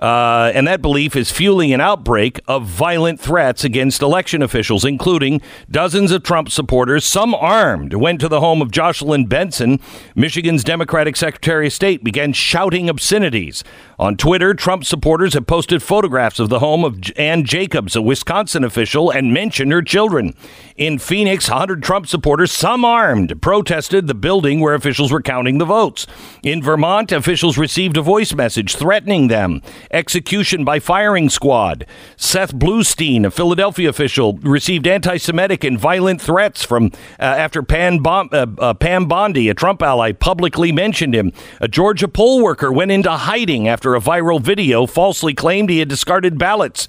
Uh, 0.00 0.50
and 0.54 0.66
that 0.66 0.80
belief 0.80 1.14
is 1.14 1.30
fueling 1.30 1.72
an 1.72 1.80
outbreak 1.80 2.40
of 2.48 2.64
violent 2.64 3.20
threats 3.20 3.64
against 3.64 4.00
election 4.00 4.42
officials, 4.42 4.84
including 4.84 5.42
dozens 5.70 6.10
of 6.10 6.22
Trump 6.22 6.48
supporters, 6.50 7.04
some 7.04 7.34
armed, 7.34 7.92
went 7.94 8.20
to 8.20 8.28
the 8.28 8.40
home 8.40 8.62
of 8.62 8.70
Jocelyn 8.70 9.26
Benson, 9.26 9.78
Michigan's 10.14 10.64
Democratic 10.64 11.16
Secretary 11.16 11.66
of 11.66 11.72
State, 11.72 12.02
began 12.02 12.32
shouting 12.32 12.88
obscenities. 12.88 13.62
On 14.00 14.16
Twitter, 14.16 14.54
Trump 14.54 14.86
supporters 14.86 15.34
have 15.34 15.46
posted 15.46 15.82
photographs 15.82 16.40
of 16.40 16.48
the 16.48 16.60
home 16.60 16.86
of 16.86 16.98
Ann 17.18 17.44
Jacobs, 17.44 17.94
a 17.94 18.00
Wisconsin 18.00 18.64
official, 18.64 19.10
and 19.10 19.34
mentioned 19.34 19.72
her 19.72 19.82
children. 19.82 20.34
In 20.78 20.98
Phoenix, 20.98 21.50
100 21.50 21.82
Trump 21.82 22.06
supporters, 22.06 22.50
some 22.50 22.82
armed, 22.82 23.42
protested 23.42 24.06
the 24.06 24.14
building 24.14 24.60
where 24.60 24.74
officials 24.74 25.12
were 25.12 25.20
counting 25.20 25.58
the 25.58 25.66
votes. 25.66 26.06
In 26.42 26.62
Vermont, 26.62 27.12
officials 27.12 27.58
received 27.58 27.98
a 27.98 28.00
voice 28.00 28.32
message 28.32 28.74
threatening 28.74 29.28
them. 29.28 29.60
Execution 29.90 30.64
by 30.64 30.78
firing 30.78 31.28
squad. 31.28 31.84
Seth 32.16 32.54
Bluestein, 32.54 33.26
a 33.26 33.30
Philadelphia 33.30 33.90
official, 33.90 34.38
received 34.38 34.86
anti 34.86 35.18
Semitic 35.18 35.62
and 35.62 35.78
violent 35.78 36.22
threats 36.22 36.64
from 36.64 36.86
uh, 37.18 37.24
after 37.24 37.62
Pan 37.62 37.98
Bon- 37.98 38.30
uh, 38.32 38.46
uh, 38.56 38.72
Pam 38.72 39.04
Bondi, 39.04 39.50
a 39.50 39.54
Trump 39.54 39.82
ally, 39.82 40.12
publicly 40.12 40.72
mentioned 40.72 41.14
him. 41.14 41.34
A 41.60 41.68
Georgia 41.68 42.08
poll 42.08 42.42
worker 42.42 42.72
went 42.72 42.90
into 42.90 43.10
hiding 43.10 43.68
after 43.68 43.89
a 43.94 44.00
viral 44.00 44.40
video 44.40 44.86
falsely 44.86 45.34
claimed 45.34 45.70
he 45.70 45.78
had 45.78 45.88
discarded 45.88 46.38
ballots. 46.38 46.86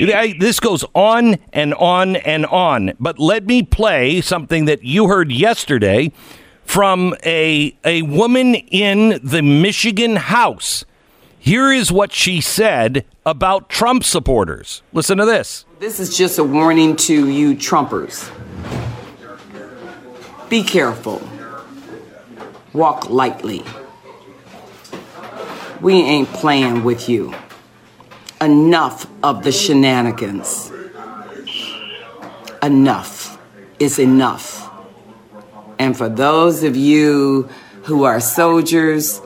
I- 0.00 0.34
This 0.38 0.58
goes 0.60 0.84
on 0.94 1.36
and 1.52 1.74
on 1.74 2.16
and 2.16 2.46
on. 2.46 2.92
But 2.98 3.18
let 3.18 3.46
me 3.46 3.62
play 3.62 4.20
something 4.20 4.64
that 4.66 4.84
you 4.84 5.08
heard 5.08 5.30
yesterday 5.30 6.12
from 6.64 7.14
a, 7.24 7.76
a 7.84 8.02
woman 8.02 8.54
in 8.54 9.20
the 9.22 9.42
Michigan 9.42 10.16
House. 10.16 10.84
Here 11.38 11.72
is 11.72 11.90
what 11.90 12.12
she 12.12 12.40
said 12.40 13.04
about 13.26 13.68
Trump 13.68 14.04
supporters. 14.04 14.82
Listen 14.92 15.18
to 15.18 15.24
this. 15.24 15.64
This 15.80 15.98
is 15.98 16.16
just 16.16 16.38
a 16.38 16.44
warning 16.44 16.94
to 16.96 17.28
you 17.28 17.54
Trumpers. 17.56 18.30
Be 20.48 20.62
careful. 20.62 21.20
Walk 22.72 23.10
lightly. 23.10 23.64
We 25.82 25.94
ain't 25.94 26.28
playing 26.28 26.84
with 26.84 27.08
you. 27.08 27.34
Enough 28.40 29.06
of 29.24 29.42
the 29.42 29.50
shenanigans. 29.50 30.70
Enough 32.62 33.36
is 33.80 33.98
enough. 33.98 34.70
And 35.80 35.96
for 35.96 36.08
those 36.08 36.62
of 36.62 36.76
you 36.76 37.48
who 37.82 38.04
are 38.04 38.20
soldiers, 38.20 39.20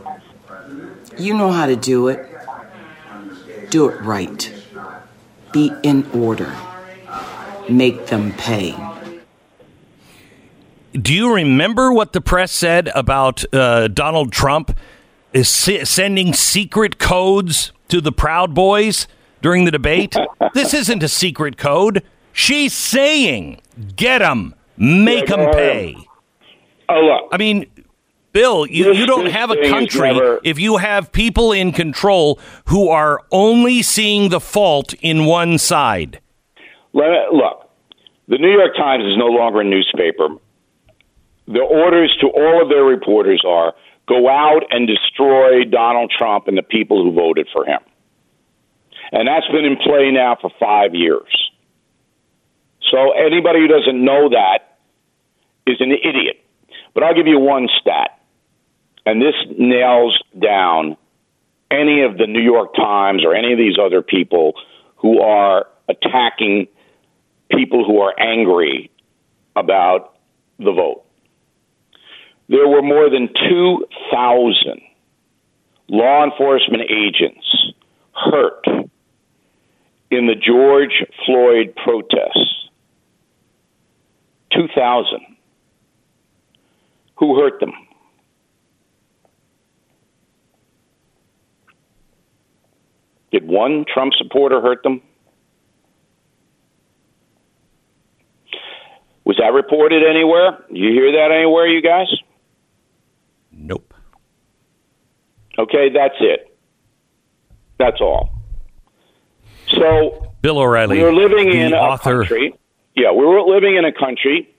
you 1.18 1.34
know 1.34 1.52
how 1.52 1.66
to 1.66 1.76
do 1.76 2.08
it. 2.08 2.26
Do 3.68 3.90
it 3.90 4.00
right. 4.00 4.50
Be 5.52 5.70
in 5.82 6.10
order. 6.12 6.56
Make 7.68 8.06
them 8.06 8.32
pay. 8.32 8.74
Do 10.94 11.12
you 11.12 11.34
remember 11.34 11.92
what 11.92 12.14
the 12.14 12.22
press 12.22 12.50
said 12.50 12.88
about 12.94 13.44
uh, 13.52 13.88
Donald 13.88 14.32
Trump 14.32 14.74
is 15.36 15.48
se- 15.48 15.84
sending 15.84 16.32
secret 16.32 16.98
codes 16.98 17.72
to 17.88 18.00
the 18.00 18.12
Proud 18.12 18.54
Boys 18.54 19.06
during 19.42 19.64
the 19.64 19.70
debate? 19.70 20.14
this 20.54 20.74
isn't 20.74 21.02
a 21.02 21.08
secret 21.08 21.56
code. 21.56 22.02
She's 22.32 22.72
saying, 22.72 23.60
"Get 23.96 24.18
them, 24.18 24.54
make 24.76 25.26
them 25.26 25.50
pay." 25.52 25.96
Oh, 26.88 27.00
look. 27.00 27.28
I 27.32 27.36
mean, 27.36 27.66
Bill, 28.32 28.66
you, 28.66 28.84
This- 28.84 28.98
you 28.98 29.06
don't 29.06 29.26
have 29.26 29.50
a 29.50 29.68
country 29.68 30.12
never- 30.12 30.40
if 30.44 30.58
you 30.58 30.76
have 30.76 31.10
people 31.12 31.52
in 31.52 31.72
control 31.72 32.38
who 32.66 32.88
are 32.88 33.20
only 33.32 33.82
seeing 33.82 34.28
the 34.28 34.40
fault 34.40 34.94
in 35.00 35.24
one 35.24 35.58
side. 35.58 36.20
Let- 36.92 37.32
Look, 37.32 37.68
the 38.28 38.38
New 38.38 38.50
York 38.50 38.74
Times 38.76 39.04
is 39.04 39.16
no 39.16 39.26
longer 39.26 39.60
a 39.60 39.64
newspaper. 39.64 40.28
The 41.48 41.60
orders 41.60 42.14
to 42.20 42.26
all 42.28 42.62
of 42.62 42.68
their 42.68 42.84
reporters 42.84 43.42
are 43.46 43.74
go 44.06 44.28
out 44.28 44.62
and 44.70 44.86
destroy 44.86 45.64
Donald 45.64 46.12
Trump 46.16 46.48
and 46.48 46.56
the 46.56 46.62
people 46.62 47.02
who 47.02 47.12
voted 47.12 47.48
for 47.52 47.64
him. 47.64 47.80
And 49.12 49.28
that's 49.28 49.46
been 49.48 49.64
in 49.64 49.76
play 49.76 50.10
now 50.10 50.36
for 50.40 50.50
five 50.58 50.94
years. 50.94 51.50
So 52.90 53.12
anybody 53.12 53.60
who 53.60 53.68
doesn't 53.68 54.04
know 54.04 54.28
that 54.30 54.78
is 55.66 55.76
an 55.80 55.90
idiot. 55.90 56.44
But 56.94 57.02
I'll 57.02 57.14
give 57.14 57.26
you 57.26 57.38
one 57.38 57.68
stat, 57.80 58.18
and 59.04 59.20
this 59.20 59.34
nails 59.58 60.18
down 60.40 60.96
any 61.70 62.02
of 62.02 62.16
the 62.16 62.26
New 62.26 62.40
York 62.40 62.74
Times 62.74 63.24
or 63.24 63.34
any 63.34 63.52
of 63.52 63.58
these 63.58 63.76
other 63.78 64.02
people 64.02 64.54
who 64.96 65.20
are 65.20 65.66
attacking 65.88 66.68
people 67.50 67.84
who 67.84 68.00
are 68.00 68.14
angry 68.18 68.90
about 69.54 70.16
the 70.58 70.72
vote. 70.72 71.05
There 72.48 72.68
were 72.68 72.82
more 72.82 73.10
than 73.10 73.28
2,000 73.48 74.80
law 75.88 76.24
enforcement 76.24 76.84
agents 76.90 77.72
hurt 78.12 78.64
in 80.10 80.26
the 80.26 80.34
George 80.34 81.04
Floyd 81.24 81.74
protests. 81.76 82.68
2,000. 84.52 85.20
Who 87.16 87.40
hurt 87.40 87.60
them? 87.60 87.72
Did 93.32 93.46
one 93.46 93.84
Trump 93.92 94.14
supporter 94.16 94.60
hurt 94.60 94.82
them? 94.82 95.02
Was 99.24 99.36
that 99.38 99.52
reported 99.52 100.04
anywhere? 100.08 100.64
You 100.70 100.92
hear 100.92 101.12
that 101.12 101.32
anywhere, 101.32 101.66
you 101.66 101.82
guys? 101.82 102.06
Okay, 105.58 105.88
that's 105.92 106.16
it. 106.20 106.56
That's 107.78 108.00
all. 108.00 108.30
So 109.68 110.32
Bill 110.42 110.58
O'Reilly, 110.58 110.98
we 110.98 111.04
are 111.04 111.12
living 111.12 111.52
in 111.52 111.72
a 111.72 111.76
author. 111.76 112.20
country. 112.20 112.54
Yeah, 112.94 113.12
we 113.12 113.26
were 113.26 113.42
living 113.42 113.76
in 113.76 113.84
a 113.84 113.92
country 113.92 114.54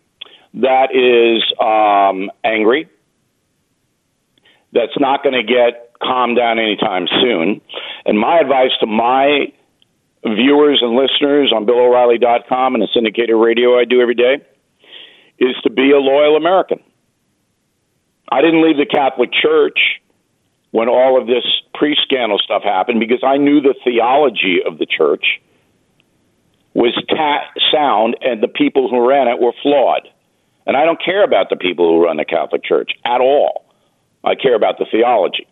that 0.56 0.93
is 0.93 1.43
um, 1.60 2.30
angry. 2.43 2.89
That's 4.74 5.00
not 5.00 5.24
going 5.24 5.34
to 5.34 5.43
get 5.43 5.93
calmed 6.02 6.38
down 6.38 6.60
anytime 6.60 7.08
soon. 7.22 7.62
And 8.06 8.20
my 8.20 8.39
advice 8.39 8.72
to 8.82 8.86
my 8.86 9.52
viewers 10.24 10.80
and 10.82 10.95
listeners 10.95 11.54
on 11.56 11.66
BillO'Reilly.com 11.66 12.76
and 12.76 12.84
the 12.84 12.88
syndicated 12.93 13.36
radio 13.36 13.80
I 13.80 13.86
do 13.86 14.02
every 14.02 14.16
day 14.16 14.45
is 15.39 15.56
to 15.64 15.70
be 15.70 15.91
a 15.91 15.98
loyal 15.98 16.36
American. 16.36 16.80
I 18.30 18.41
didn't 18.41 18.62
leave 18.62 18.78
the 18.78 18.86
Catholic 18.86 19.32
Church 19.32 19.80
when 20.78 20.89
all 20.89 21.19
of 21.19 21.25
this 21.25 21.43
pre 21.73 21.97
scandal 22.03 22.38
stuff 22.38 22.61
happened 22.61 22.99
because 22.99 23.23
I 23.23 23.38
knew 23.38 23.61
the 23.61 23.73
theology 23.84 24.59
of 24.63 24.78
the 24.78 24.86
church 24.86 25.41
was 26.75 26.93
ta- 27.09 27.49
sound 27.73 28.15
and 28.21 28.43
the 28.43 28.47
people 28.47 28.88
who 28.88 29.09
ran 29.09 29.28
it 29.28 29.39
were 29.41 29.53
flawed. 29.63 30.07
And 30.67 30.78
I 30.78 30.86
don't 30.86 31.03
care 31.03 31.23
about 31.23 31.49
the 31.49 31.55
people 31.55 31.89
who 31.89 32.05
run 32.05 32.17
the 32.17 32.25
Catholic 32.25 32.63
Church 32.63 32.91
at 33.03 33.21
all. 33.21 33.65
I 34.23 34.36
care 34.36 34.53
about 34.53 34.78
the 34.78 34.86
theology. 34.91 35.47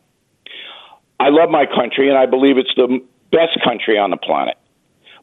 I 1.19 1.29
love 1.29 1.49
my 1.49 1.65
country 1.65 2.07
and 2.07 2.19
I 2.19 2.27
believe 2.27 2.59
it's 2.59 2.75
the 2.75 3.01
best 3.31 3.57
country 3.63 3.97
on 3.97 4.11
the 4.11 4.17
planet. 4.17 4.57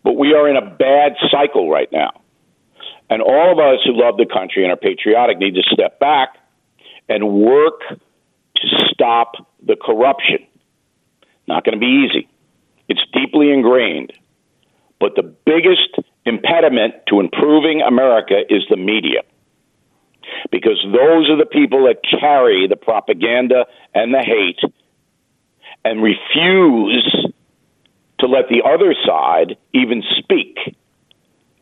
But 0.03 0.15
we 0.15 0.35
are 0.35 0.49
in 0.49 0.57
a 0.57 0.67
bad 0.69 1.13
cycle 1.31 1.71
right 1.71 1.93
now. 1.93 2.11
And 3.09 3.23
all 3.23 3.53
of 3.53 3.61
us 3.61 3.79
who 3.85 3.93
love 3.95 4.17
the 4.17 4.27
country 4.27 4.65
and 4.65 4.73
are 4.73 4.77
patriotic 4.77 5.39
need 5.39 5.55
to 5.55 5.63
step 5.63 6.01
back 6.01 6.31
and 7.09 7.31
work 7.31 7.83
stop 8.93 9.35
the 9.65 9.77
corruption. 9.77 10.39
Not 11.47 11.65
going 11.65 11.75
to 11.75 11.81
be 11.81 12.07
easy. 12.07 12.29
It's 12.89 13.01
deeply 13.13 13.51
ingrained. 13.51 14.13
But 15.01 15.17
the 15.17 15.23
biggest 15.23 15.99
impediment 16.25 16.95
to 17.09 17.21
improving 17.21 17.83
America 17.83 18.41
is 18.49 18.63
the 18.71 18.77
media. 18.77 19.23
Because 20.51 20.79
those 20.85 21.29
are 21.29 21.37
the 21.37 21.49
people 21.51 21.85
that 21.87 21.99
carry 22.21 22.69
the 22.69 22.77
propaganda 22.77 23.67
and 23.95 24.15
the 24.15 24.21
hate 24.21 24.61
and 25.85 26.03
refuse 26.03 27.27
to 28.21 28.27
let 28.27 28.49
the 28.49 28.63
other 28.65 28.95
side 29.05 29.57
even 29.73 30.03
speak. 30.19 30.77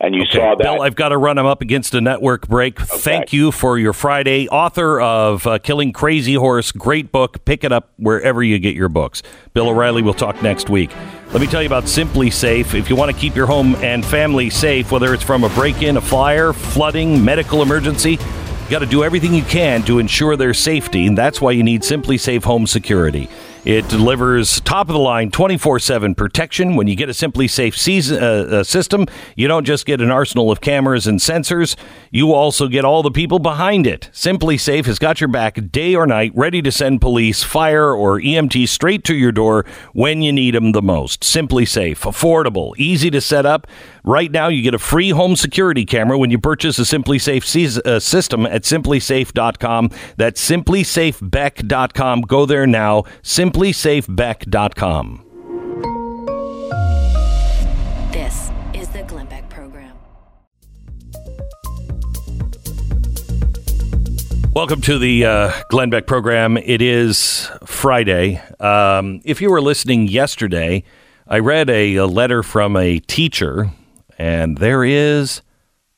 And 0.03 0.15
you 0.15 0.23
Okay, 0.23 0.39
saw 0.39 0.55
that. 0.55 0.63
Bill, 0.63 0.81
I've 0.81 0.95
got 0.95 1.09
to 1.09 1.17
run. 1.17 1.37
I'm 1.37 1.45
up 1.45 1.61
against 1.61 1.93
a 1.93 2.01
network 2.01 2.47
break. 2.47 2.79
Thank 2.79 3.31
you 3.33 3.51
for 3.51 3.77
your 3.77 3.93
Friday. 3.93 4.47
Author 4.49 4.99
of 4.99 5.45
uh, 5.45 5.59
Killing 5.59 5.93
Crazy 5.93 6.33
Horse, 6.33 6.71
great 6.71 7.11
book. 7.11 7.45
Pick 7.45 7.63
it 7.63 7.71
up 7.71 7.91
wherever 7.97 8.41
you 8.41 8.57
get 8.57 8.75
your 8.75 8.89
books. 8.89 9.21
Bill 9.53 9.69
O'Reilly, 9.69 10.01
we'll 10.01 10.15
talk 10.15 10.41
next 10.41 10.69
week. 10.71 10.89
Let 11.31 11.39
me 11.41 11.45
tell 11.45 11.61
you 11.61 11.67
about 11.67 11.83
SimpliSafe. 11.83 12.73
If 12.73 12.89
you 12.89 12.95
want 12.95 13.11
to 13.11 13.17
keep 13.17 13.35
your 13.35 13.45
home 13.45 13.75
and 13.75 14.03
family 14.03 14.49
safe, 14.49 14.91
whether 14.91 15.13
it's 15.13 15.23
from 15.23 15.43
a 15.43 15.49
break 15.49 15.83
in, 15.83 15.97
a 15.97 16.01
fire, 16.01 16.51
flooding, 16.51 17.23
medical 17.23 17.61
emergency, 17.61 18.13
you 18.13 18.69
got 18.69 18.79
to 18.79 18.85
do 18.87 19.03
everything 19.03 19.35
you 19.35 19.43
can 19.43 19.83
to 19.83 19.99
ensure 19.99 20.35
their 20.35 20.55
safety. 20.55 21.05
And 21.05 21.15
that's 21.17 21.39
why 21.39 21.51
you 21.51 21.61
need 21.61 21.81
SimpliSafe 21.81 22.43
Home 22.43 22.65
Security. 22.65 23.29
It 23.63 23.87
delivers 23.89 24.59
top 24.61 24.89
of 24.89 24.93
the 24.93 24.99
line 24.99 25.29
24 25.29 25.77
7 25.77 26.15
protection. 26.15 26.75
When 26.75 26.87
you 26.87 26.95
get 26.95 27.09
a 27.09 27.11
SimpliSafe 27.11 27.75
season, 27.75 28.23
uh, 28.23 28.27
uh, 28.27 28.63
system, 28.63 29.05
you 29.35 29.47
don't 29.47 29.65
just 29.65 29.85
get 29.85 30.01
an 30.01 30.09
arsenal 30.09 30.49
of 30.49 30.61
cameras 30.61 31.05
and 31.05 31.19
sensors, 31.19 31.75
you 32.09 32.33
also 32.33 32.67
get 32.67 32.85
all 32.85 33.03
the 33.03 33.11
people 33.11 33.37
behind 33.37 33.85
it. 33.85 34.09
SimpliSafe 34.13 34.85
has 34.85 34.97
got 34.97 35.21
your 35.21 35.27
back 35.27 35.71
day 35.71 35.93
or 35.93 36.07
night, 36.07 36.31
ready 36.33 36.63
to 36.63 36.71
send 36.71 37.01
police, 37.01 37.43
fire, 37.43 37.93
or 37.93 38.19
EMT 38.19 38.67
straight 38.67 39.03
to 39.03 39.13
your 39.13 39.31
door 39.31 39.63
when 39.93 40.23
you 40.23 40.33
need 40.33 40.55
them 40.55 40.71
the 40.71 40.81
most. 40.81 41.21
SimpliSafe, 41.21 41.99
affordable, 41.99 42.75
easy 42.77 43.11
to 43.11 43.21
set 43.21 43.45
up. 43.45 43.67
Right 44.03 44.31
now, 44.31 44.47
you 44.47 44.63
get 44.63 44.73
a 44.73 44.79
free 44.79 45.11
home 45.11 45.35
security 45.35 45.85
camera 45.85 46.17
when 46.17 46.31
you 46.31 46.39
purchase 46.39 46.79
a 46.79 46.83
SimpliSafe 46.83 47.77
uh, 47.85 47.99
system 47.99 48.47
at 48.47 48.63
simplisafe.com. 48.63 49.91
That's 50.17 50.49
simplisafebeck.com. 50.49 52.21
Go 52.21 52.45
there 52.47 52.65
now. 52.65 53.03
Simplisafebeck.com. 53.21 55.25
This 58.11 58.51
is 58.73 58.89
the 58.89 59.03
Glenn 59.03 59.27
Beck 59.27 59.47
Program. 59.49 59.95
Welcome 64.53 64.81
to 64.81 64.97
the 64.97 65.25
uh, 65.25 65.51
Glenn 65.69 65.91
Beck 65.91 66.07
program. 66.07 66.57
It 66.57 66.81
is 66.81 67.49
Friday. 67.65 68.41
Um, 68.59 69.21
if 69.23 69.41
you 69.41 69.51
were 69.51 69.61
listening 69.61 70.07
yesterday, 70.07 70.83
I 71.27 71.37
read 71.39 71.69
a, 71.69 71.95
a 71.95 72.05
letter 72.07 72.43
from 72.43 72.75
a 72.75 72.99
teacher, 72.99 73.71
and 74.21 74.59
there 74.59 74.83
is 74.83 75.41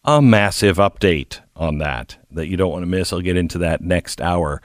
a 0.06 0.22
massive 0.22 0.78
update 0.78 1.42
on 1.58 1.80
that 1.80 2.18
that 2.32 2.48
you 2.48 2.56
don't 2.56 2.72
want 2.72 2.84
to 2.84 2.88
miss. 2.88 3.12
I'll 3.12 3.20
get 3.20 3.36
into 3.36 3.58
that 3.58 3.82
next 3.82 4.22
hour. 4.22 4.62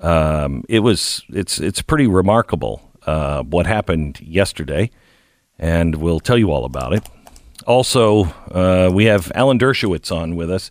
Um, 0.00 0.62
it 0.68 0.80
was 0.80 1.24
it's 1.30 1.58
it's 1.58 1.80
pretty 1.80 2.06
remarkable 2.06 2.82
uh, 3.06 3.44
what 3.44 3.64
happened 3.64 4.20
yesterday, 4.20 4.90
and 5.58 5.94
we'll 5.94 6.20
tell 6.20 6.36
you 6.36 6.50
all 6.50 6.66
about 6.66 6.92
it. 6.92 7.08
Also, 7.66 8.24
uh, 8.50 8.90
we 8.92 9.06
have 9.06 9.32
Alan 9.34 9.58
Dershowitz 9.58 10.14
on 10.14 10.36
with 10.36 10.50
us 10.50 10.70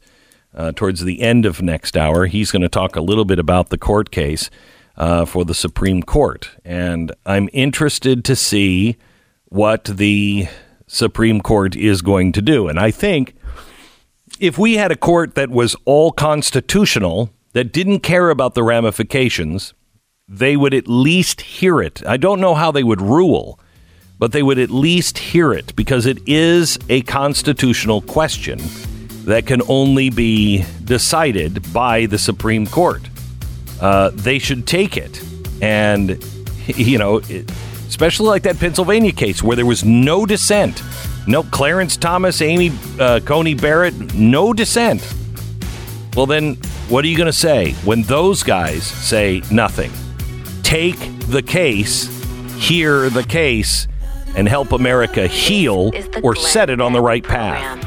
uh, 0.53 0.71
towards 0.73 1.03
the 1.03 1.21
end 1.21 1.43
of 1.43 1.63
next 1.63 1.97
hour. 1.97 2.27
He's 2.27 2.51
going 2.51 2.61
to 2.61 2.69
talk 2.69 2.95
a 2.95 3.01
little 3.01 3.25
bit 3.25 3.39
about 3.39 3.69
the 3.69 3.79
court 3.79 4.11
case 4.11 4.51
uh, 4.95 5.25
for 5.25 5.43
the 5.43 5.55
Supreme 5.55 6.03
Court. 6.03 6.51
And 6.63 7.11
I'm 7.25 7.49
interested 7.51 8.23
to 8.25 8.35
see 8.35 8.95
what 9.45 9.85
the 9.85 10.47
Supreme 10.88 11.41
Court 11.41 11.75
is 11.75 12.01
going 12.01 12.31
to 12.31 12.41
do. 12.41 12.67
And 12.67 12.79
I 12.79 12.91
think 12.91 13.35
if 14.39 14.57
we 14.57 14.77
had 14.77 14.91
a 14.91 14.95
court 14.95 15.35
that 15.35 15.49
was 15.49 15.75
all 15.85 16.11
constitutional, 16.11 17.29
that 17.53 17.71
didn't 17.73 17.99
care 17.99 18.29
about 18.29 18.55
the 18.55 18.63
ramifications, 18.63 19.73
they 20.27 20.57
would 20.57 20.73
at 20.73 20.88
least 20.88 21.41
hear 21.41 21.81
it. 21.81 22.05
I 22.05 22.17
don't 22.17 22.41
know 22.41 22.55
how 22.55 22.71
they 22.71 22.83
would 22.83 23.01
rule, 23.01 23.59
but 24.19 24.31
they 24.31 24.43
would 24.43 24.59
at 24.59 24.69
least 24.69 25.17
hear 25.17 25.53
it 25.53 25.75
because 25.75 26.05
it 26.05 26.19
is 26.27 26.77
a 26.89 27.01
constitutional 27.03 28.01
question 28.01 28.59
that 29.25 29.45
can 29.45 29.61
only 29.67 30.09
be 30.09 30.65
decided 30.83 31.73
by 31.73 32.05
the 32.05 32.17
Supreme 32.17 32.65
Court. 32.65 33.01
Uh, 33.81 34.11
they 34.13 34.39
should 34.39 34.65
take 34.65 34.97
it. 34.97 35.21
And, 35.61 36.23
you 36.67 36.97
know, 36.97 37.17
it, 37.27 37.51
especially 37.97 38.27
like 38.27 38.43
that 38.43 38.59
Pennsylvania 38.59 39.11
case 39.11 39.41
where 39.41 39.55
there 39.55 39.65
was 39.65 39.83
no 39.83 40.23
dissent. 40.23 40.83
No 41.25 41.41
Clarence 41.41 41.97
Thomas, 41.97 42.43
Amy 42.43 42.71
uh, 42.99 43.21
Coney 43.25 43.55
Barrett, 43.55 44.13
no 44.13 44.53
dissent. 44.53 45.01
Well, 46.15 46.27
then, 46.27 46.57
what 46.89 47.03
are 47.03 47.07
you 47.07 47.17
going 47.17 47.25
to 47.25 47.33
say 47.33 47.71
when 47.85 48.03
those 48.03 48.43
guys 48.43 48.83
say 48.83 49.41
nothing? 49.49 49.91
Take 50.61 50.99
the 51.29 51.41
case, 51.41 52.05
hear 52.59 53.09
the 53.09 53.23
case, 53.23 53.87
and 54.35 54.47
help 54.47 54.73
America 54.73 55.25
heal 55.25 55.91
or 56.21 56.35
set 56.35 56.69
it 56.69 56.79
on 56.79 56.93
the 56.93 57.01
right 57.01 57.23
path. 57.23 57.83